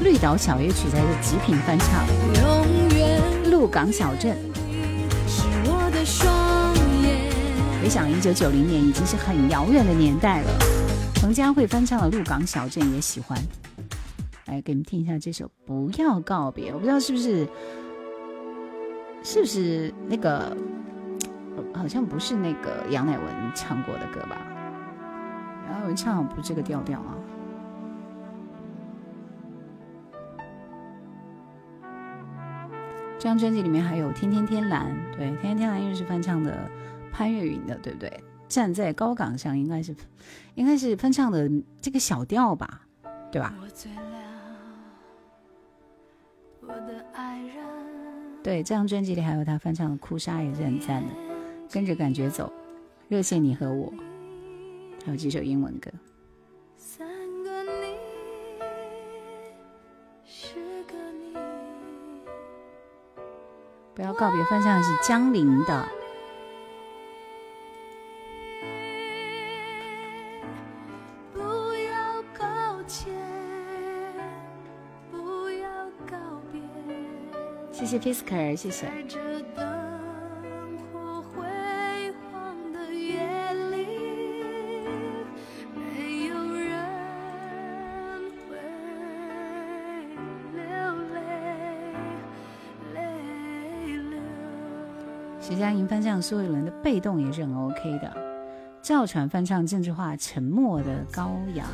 [0.04, 2.06] 《绿岛小夜曲》才是极品翻唱。
[3.50, 4.36] 鹿港小镇，
[5.26, 6.49] 是我的双眼。
[7.80, 10.50] 回想一九九零年已经是很遥远的年代了。
[11.14, 13.38] 彭佳慧翻唱的《鹿港小镇》也喜欢。
[14.46, 17.48] 来给你们听一下这首《不要告别》，我不知道是不是
[19.22, 20.54] 是不是那个，
[21.72, 24.36] 好像不是那个杨乃文唱过的歌吧？
[25.70, 27.16] 杨乃文唱不是这个调调啊。
[33.18, 34.86] 这张专辑里面还有《天天天蓝》，
[35.16, 36.70] 对，《天天天蓝》又是翻唱的
[37.12, 38.22] 潘越云的，对不对？
[38.48, 39.94] 站在高岗上应该是，
[40.56, 41.48] 应该是翻唱的
[41.80, 42.80] 这个小调吧，
[43.30, 43.54] 对吧？
[43.62, 44.00] 我醉了，
[46.62, 47.56] 我的爱人。
[48.42, 51.14] 对，这张专辑里还有他翻唱的《哭砂》也是很赞的，
[51.70, 52.52] 跟着感觉走，
[53.08, 53.92] 热线你和我，
[55.04, 55.88] 还有几首英文歌。
[56.76, 57.06] 三
[57.44, 57.94] 个你，
[60.24, 60.56] 十
[60.88, 61.36] 个你，
[63.94, 65.88] 不要告别，翻唱的是江玲的。
[77.80, 78.86] 谢谢 Fisker，谢谢。
[95.40, 98.14] 徐佳莹翻唱苏慧伦的《被动》也是很 OK 的。
[98.82, 101.66] 赵传翻唱郑智化《沉默的羔羊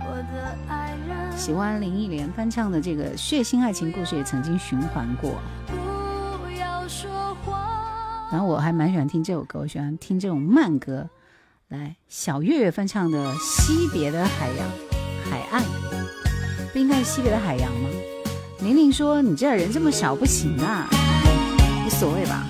[0.00, 0.87] 我的爱》，，
[1.38, 5.40] 喜欢林忆莲翻唱的这个《血腥爱情故事》也曾经循环过。
[5.68, 7.08] 不要说
[7.44, 7.56] 谎。
[8.32, 11.08] 然后我还蛮喜欢听这首歌，我喜欢听这种慢歌。
[11.68, 14.68] 来，小岳岳翻唱的《惜别的海洋
[15.30, 15.62] 海岸》，
[16.72, 17.88] 不应该是惜别的海洋吗？
[18.60, 20.88] 玲玲说：“你这人这么少不行啊，
[21.86, 22.44] 无所谓吧。”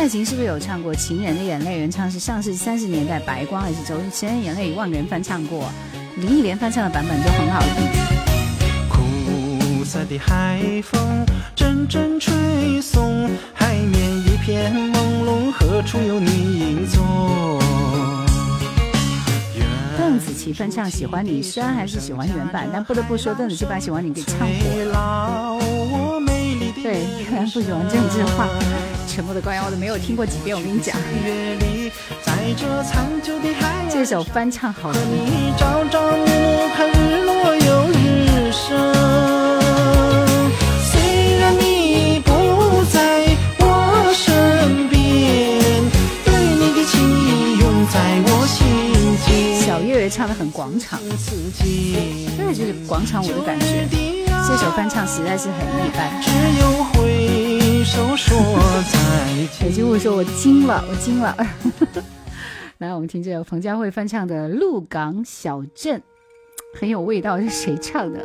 [0.00, 1.76] 蔡琴是不是有唱过《情人的眼泪》？
[1.78, 3.94] 原唱是上世纪三十年代白光还是周？
[4.10, 5.70] 《情人的眼泪》万人翻唱过，
[6.16, 7.86] 林忆莲翻唱的版本都很好听。
[8.88, 10.98] 苦涩的海风
[11.54, 17.60] 阵阵吹送，海面一片朦胧，何处有你影踪？
[19.98, 25.39] 邓紫棋翻唱《喜欢你》，虽然还是喜欢原版，但不得不说，邓紫棋把《喜欢你》给唱火了。
[27.52, 28.46] 不喜欢郑智化，
[29.12, 30.96] 《沉默的羔羊》我都没有听过几遍，我跟你讲，
[32.22, 32.32] 在
[33.90, 35.02] 这首翻唱好和听。
[35.10, 38.94] 你朝朝暮暮看日落又日升。
[40.92, 42.30] 虽然你不
[42.92, 45.00] 在我身边，
[46.24, 48.56] 对你的情意永在我心
[49.26, 49.60] 间。
[49.66, 51.66] 小岳岳唱的很广场，此间，
[52.38, 53.88] 这就是广场舞的感觉。
[54.46, 56.20] 这首翻唱实在是很一般。
[56.20, 57.29] 只有挥
[57.90, 58.38] 手说
[58.92, 58.98] 再
[59.48, 59.66] 见。
[59.68, 61.36] 北京物说：“我惊了，我惊了。
[62.78, 65.98] ”来，我们听这个冯佳慧翻唱的《鹿港小镇》，
[66.78, 67.40] 很有味道。
[67.40, 68.24] 是谁唱的？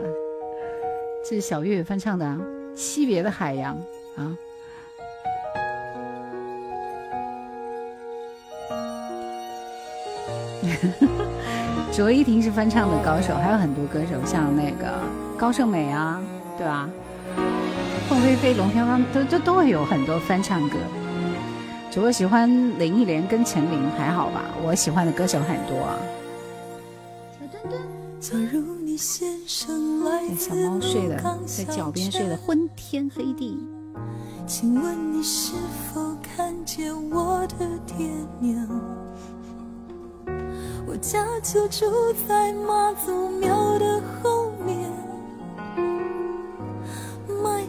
[1.27, 2.37] 这是小岳岳翻唱的啊，
[2.79, 3.75] 《惜别的海洋》
[4.21, 4.37] 啊。
[11.91, 14.93] 卓依婷是翻唱的高手，还有很多歌手，像那个
[15.35, 16.21] 高胜美啊，
[16.55, 16.87] 对吧？
[18.07, 20.77] 凤飞飞、龙飘飘都都都会有很多翻唱歌。
[21.89, 24.43] 只不过喜欢林忆莲跟陈琳还好吧？
[24.63, 25.97] 我喜欢的歌手很多啊。
[30.37, 33.57] 小猫睡的，在脚边睡的昏天黑地。
[34.45, 35.53] 请问你是
[35.93, 38.09] 否看见我的爹
[38.39, 38.67] 娘？
[40.87, 41.85] 我家就住
[42.27, 44.34] 在妈祖庙的后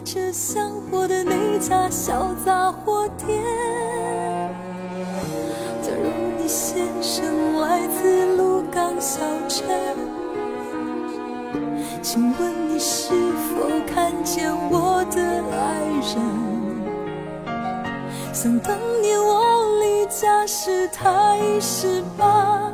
[0.07, 3.43] 着香火的那家小杂货店。
[5.81, 6.07] 假如
[6.41, 9.19] 你先生来自鹿港小
[9.49, 9.67] 镇，
[12.01, 15.21] 请问你是否看见我的
[15.51, 15.83] 爱
[16.15, 16.15] 人？
[18.31, 22.71] 想当年我离家时，他已十八。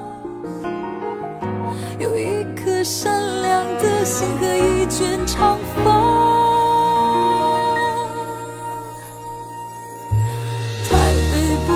[1.98, 6.33] 有一颗善良的心和一卷长发。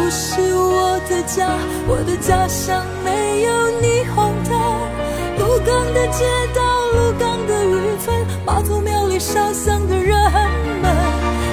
[0.07, 1.49] 不是我的家，
[1.85, 3.51] 我的家乡没有
[3.81, 4.55] 霓虹灯。
[5.38, 6.23] 鹿港的街
[6.55, 6.61] 道，
[6.93, 10.17] 鹿港的渔村，妈祖庙里烧香的人
[10.81, 10.95] 们。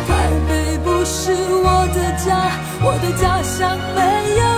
[0.07, 2.53] 台北不是我的家，
[2.85, 4.01] 我的家乡没
[4.39, 4.54] 有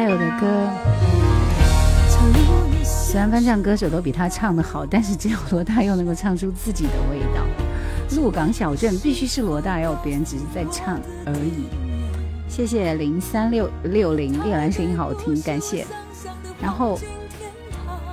[0.00, 0.46] 大有的歌，
[2.82, 7.44] 虽然翻唱歌手都比他唱的好，但是只有罗大佑能够唱出自己的味道。
[8.16, 11.66] 鹿港小镇必须是罗大佑，别人只是在唱而已。
[12.48, 15.86] 谢谢零三六六零，叶兰声音好听，感谢。
[16.62, 16.98] 然后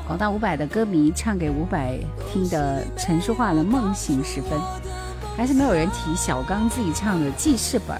[0.05, 1.97] 广大五百的歌迷唱给伍佰
[2.29, 4.59] 听的陈淑桦的《梦醒时分》，
[5.37, 7.97] 还是没有人提小刚自己唱的记事本。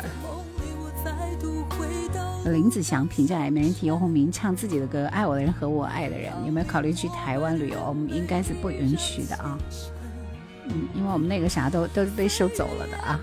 [2.51, 7.77] 林子祥评价也没人提游鸿明唱自己的歌《爱我的人和我爱的人》，有没有考虑去台湾旅游？
[7.87, 9.57] 我们应该是不允许的啊，
[10.65, 13.19] 嗯，因为我们那个啥都都是被收走了的啊。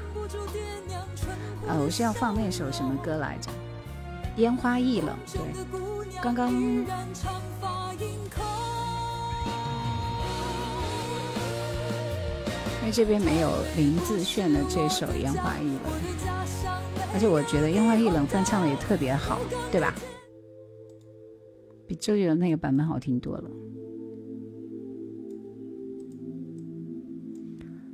[1.69, 3.51] 呃，我是要放那首什么歌来着？
[4.37, 5.41] 烟花易冷，对，
[6.21, 6.53] 刚刚。
[12.81, 15.77] 因为这边没有林志炫的这首《烟花易冷》，
[17.15, 19.39] 而且我觉得《烟花易冷》翻唱的也特别好，
[19.71, 19.95] 对吧？
[21.87, 23.49] 比周杰伦那个版本好听多了。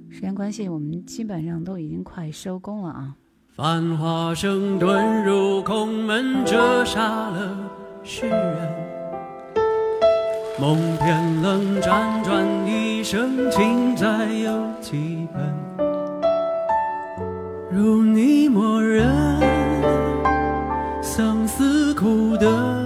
[0.08, 3.14] 时间关系，我们基本上都已经快收工了啊。
[3.48, 6.98] 繁华声遁入空门，折煞
[7.30, 7.70] 了
[8.02, 8.90] 世人。
[10.58, 15.69] 梦偏冷，辗转一生，情债有几本？
[17.72, 19.08] 如你默认，
[21.00, 22.84] 相思苦等，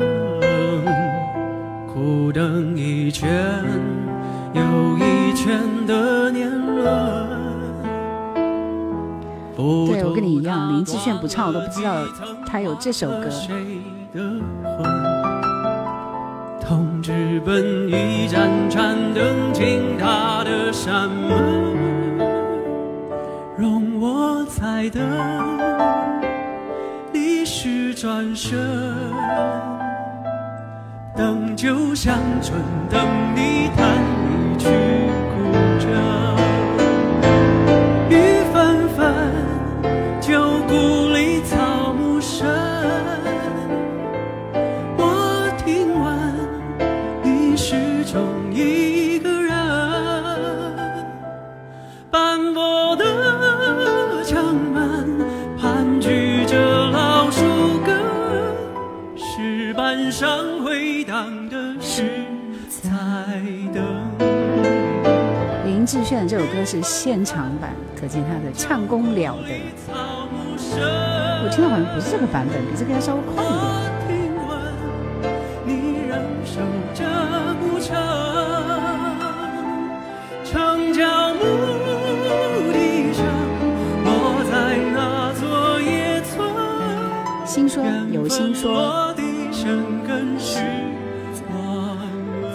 [1.86, 3.64] 苦等一圈
[4.52, 4.62] 又
[4.98, 6.84] 一圈的年轮。
[9.56, 11.94] 对，我跟你一样，林志炫不唱我都不知道
[12.46, 13.30] 他有这首歌。
[16.60, 21.74] 同直奔一盏盏灯，倾塌的山门，
[24.06, 25.00] 我在等，
[27.10, 28.60] 你是转身，
[31.16, 32.60] 等酒香醇，
[32.90, 33.00] 等
[33.34, 33.88] 你弹
[34.28, 34.68] 一曲
[35.32, 36.43] 古筝。
[65.84, 69.60] 志炫的这首歌是现场版，可见他的唱功了得。
[71.42, 73.84] 我听到好像不是这个版本，比这个要稍微快一点。
[88.10, 89.14] 有心说，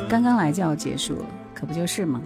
[0.08, 2.22] 刚刚来就要结束了，可不就是吗？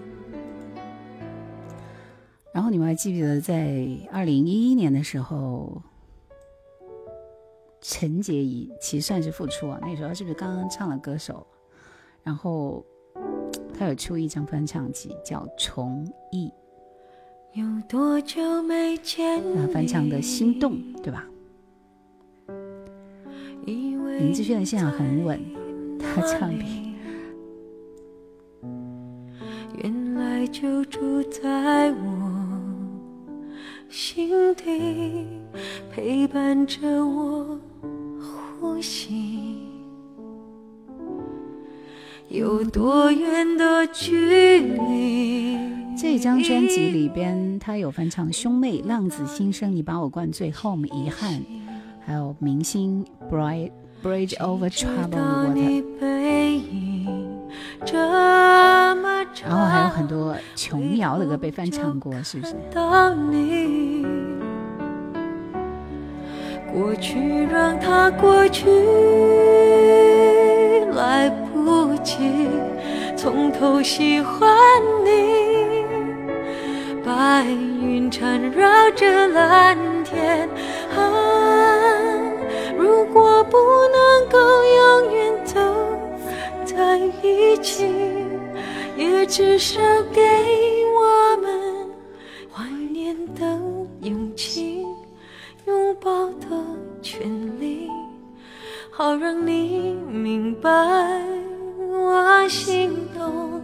[2.54, 5.82] 然后你们还记不记得，在二零一一年的时候，
[7.82, 9.80] 陈洁仪其实算是复出啊。
[9.82, 11.46] 那时候是不是刚刚唱了歌手？
[12.22, 12.86] 然后
[13.78, 16.48] 他有出一张翻唱集，叫《重忆》，
[17.54, 21.28] 有多久没见那翻唱的《心动》，对吧？
[23.66, 25.40] 林志炫的现场很稳，
[26.00, 26.83] 他唱比
[30.54, 32.32] 就住在我
[33.90, 35.26] 心底，
[35.92, 37.60] 陪伴着我
[38.62, 39.58] 呼吸。
[42.30, 45.58] 有多远的距离？
[45.98, 51.44] 这张专辑里边，他有翻唱《兄妹》《浪子心声》，你把我灌醉，后面遗憾，
[52.06, 53.04] 还有明星
[53.34, 53.72] 《Bridge
[54.04, 57.40] Bridge Over Troubled 到你 Water》，背影
[57.86, 57.98] 这，
[59.42, 62.54] 然后还有很多琼瑶的歌被翻唱过，是不是？
[62.72, 64.06] 到你，
[66.72, 68.70] 过去让它过去，
[70.96, 72.48] 来不及
[73.18, 74.50] 从头喜欢
[75.04, 75.84] 你。
[77.04, 80.48] 白云缠绕着蓝天，
[80.96, 81.02] 啊，
[82.78, 83.58] 如果不
[83.90, 85.60] 能够永远走
[86.64, 88.23] 在一起，
[88.96, 89.80] 也至少
[90.14, 90.22] 给
[90.96, 91.90] 我们
[92.52, 93.60] 怀念的
[94.02, 94.86] 勇气，
[95.66, 96.48] 拥抱的
[97.02, 97.28] 权
[97.60, 97.90] 利，
[98.92, 100.70] 好让你明白
[101.80, 103.62] 我心动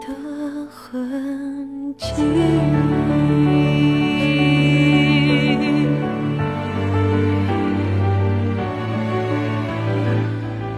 [0.00, 0.06] 的
[0.66, 2.06] 痕迹。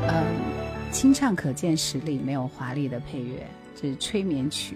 [0.08, 0.26] 嗯，
[0.90, 3.46] 清唱可见实力，没有华丽的配乐，
[3.76, 4.74] 这是催眠曲。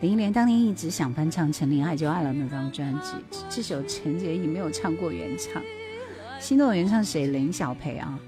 [0.00, 3.14] 林忆莲当年一直想翻唱陈琳《爱就爱了》那张专辑，
[3.50, 5.62] 这首陈洁仪没有唱过原唱，
[6.40, 7.26] 《心动》的原唱谁？
[7.26, 8.18] 林小培啊，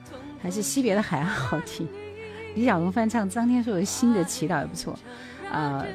[0.43, 1.89] 还是《惜别的海岸》好听？
[2.57, 4.99] 李小龙翻唱张天硕的《新的祈祷》也不错。
[5.53, 5.87] 呃，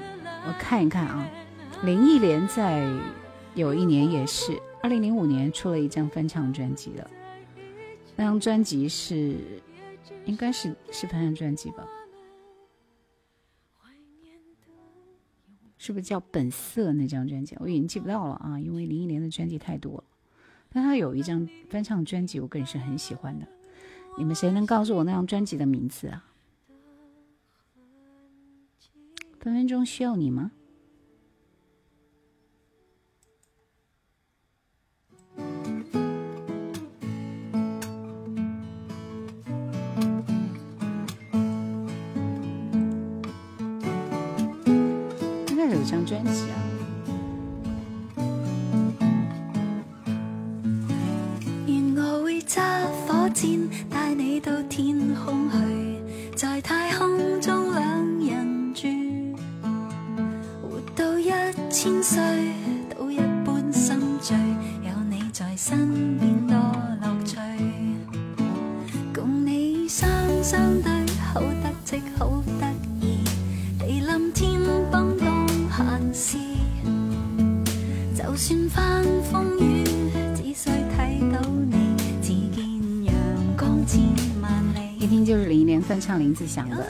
[0.48, 1.28] 我看一看啊，
[1.84, 2.90] 林忆莲在
[3.54, 7.10] 有一年也是二零零五年出了一张翻唱专辑的，
[8.16, 9.36] 那张专辑是
[10.24, 11.84] 应该是是翻唱专辑吧？
[15.86, 17.56] 是不是叫《本色》那张专辑？
[17.60, 20.04] 我已经记不到了啊，因为林忆莲的专辑太多了。
[20.70, 23.46] 但她有一张翻唱专辑，我个人是很喜欢的。
[24.18, 26.26] 你们谁能告诉我那张专辑的名字啊？
[29.40, 30.52] 分分钟需要你吗？
[45.86, 46.56] 张专辑啊。
[51.68, 53.60] 愿我會揸火箭
[53.90, 55.58] 带你到天空去，
[56.36, 57.84] 在太空中两
[58.20, 58.88] 人住，
[60.62, 61.30] 活到一
[61.70, 62.22] 千岁
[86.06, 86.86] 唱林子祥的，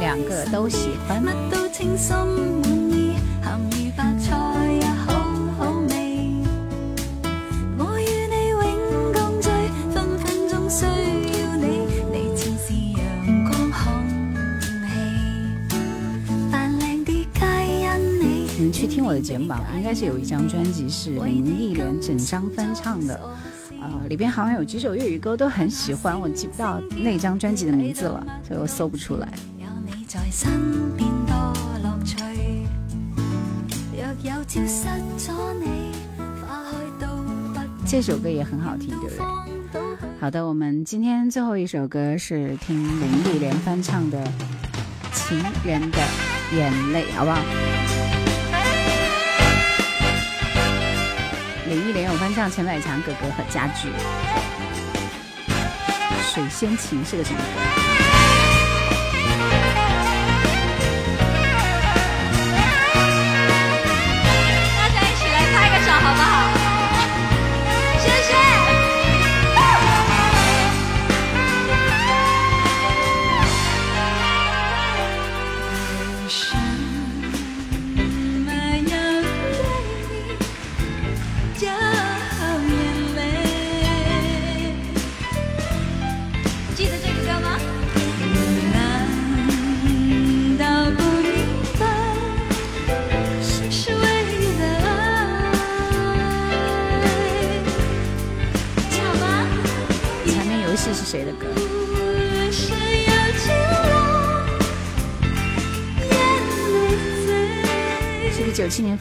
[0.00, 1.22] 兩個都喜歡。
[1.22, 3.14] 乜都稱心滿意，
[3.44, 4.36] 鹹魚白菜
[4.72, 5.12] 也好
[5.56, 5.94] 好味。
[7.78, 8.60] 我與你永
[9.12, 9.48] 共聚，
[9.94, 12.98] 分分鐘需要你，你似是陽
[13.44, 13.80] 光空
[14.82, 15.70] 氣，
[16.50, 17.40] 扮靚啲皆
[17.84, 18.50] 因你。
[18.58, 23.16] 你们去听我的节目吧，应该是有一张专辑是林忆莲整张翻唱的，
[24.08, 29.28] 里边好像有几首粤语歌都很喜欢，我记不到那張專輯的名字了，所以我搜不出來。
[29.58, 30.50] 有你在身
[30.96, 31.34] 邊多
[31.84, 32.16] 樂趣。
[33.92, 34.88] 若有朝失
[35.18, 35.92] 咗你，
[36.40, 37.06] 花開都
[37.52, 39.18] 不這首歌也很好聽，對不對？
[40.20, 44.18] 好的，我們今天最後一首歌是聽林忆莲翻唱的
[45.12, 45.98] 《情人的
[46.56, 47.38] 眼淚》，好不好？
[51.70, 53.88] 林忆莲有翻唱陈百强哥哥和家驹，
[56.34, 57.79] 《水仙情》是个什么歌？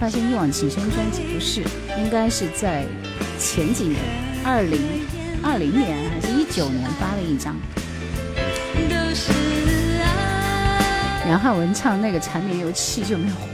[0.10, 1.22] 是《一往情深》专辑？
[1.34, 1.62] 不是，
[1.98, 2.84] 应该是在
[3.38, 4.00] 前几年，
[4.44, 4.82] 二零
[5.44, 7.56] 二零年还是一九年发了一张。
[11.28, 13.48] 杨汉文唱那个缠绵油气就没有火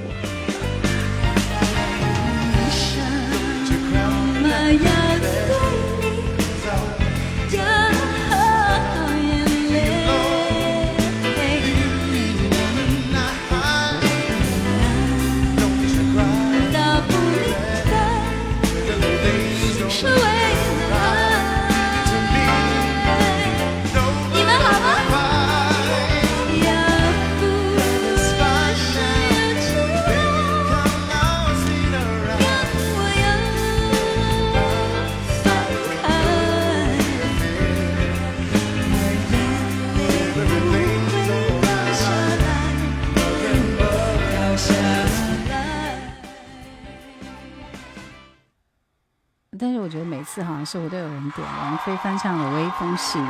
[50.66, 53.22] 是我都有人点王菲翻唱的《微风细雨》，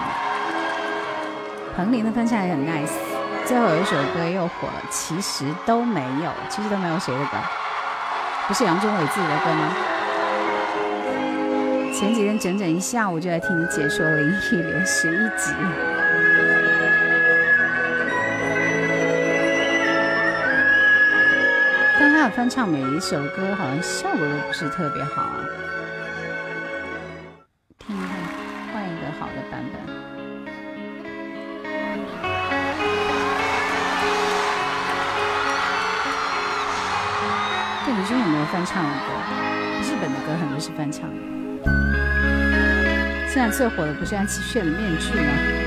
[1.75, 2.93] 彭羚的翻唱也很 nice。
[3.45, 7.31] 最后有一首歌又火了，其实都没有，其实都没有谁的歌，
[8.47, 9.75] 不是杨宗纬自己的歌吗？
[11.93, 15.51] 前几天整整一下午就在听你解说林忆莲十一集。
[21.99, 25.39] 但他的翻唱每一首歌好像效果都不是特别好啊。
[38.45, 39.13] 翻唱的歌？
[39.81, 41.15] 日本的歌很多是翻唱的。
[43.27, 45.64] 现在最火的不是安七炫的《面具》吗？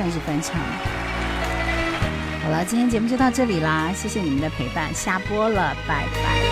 [0.00, 0.58] 算是翻唱。
[2.42, 6.49] 好了，今天节目就到这里啦，谢谢你们的陪伴，下播了，拜拜，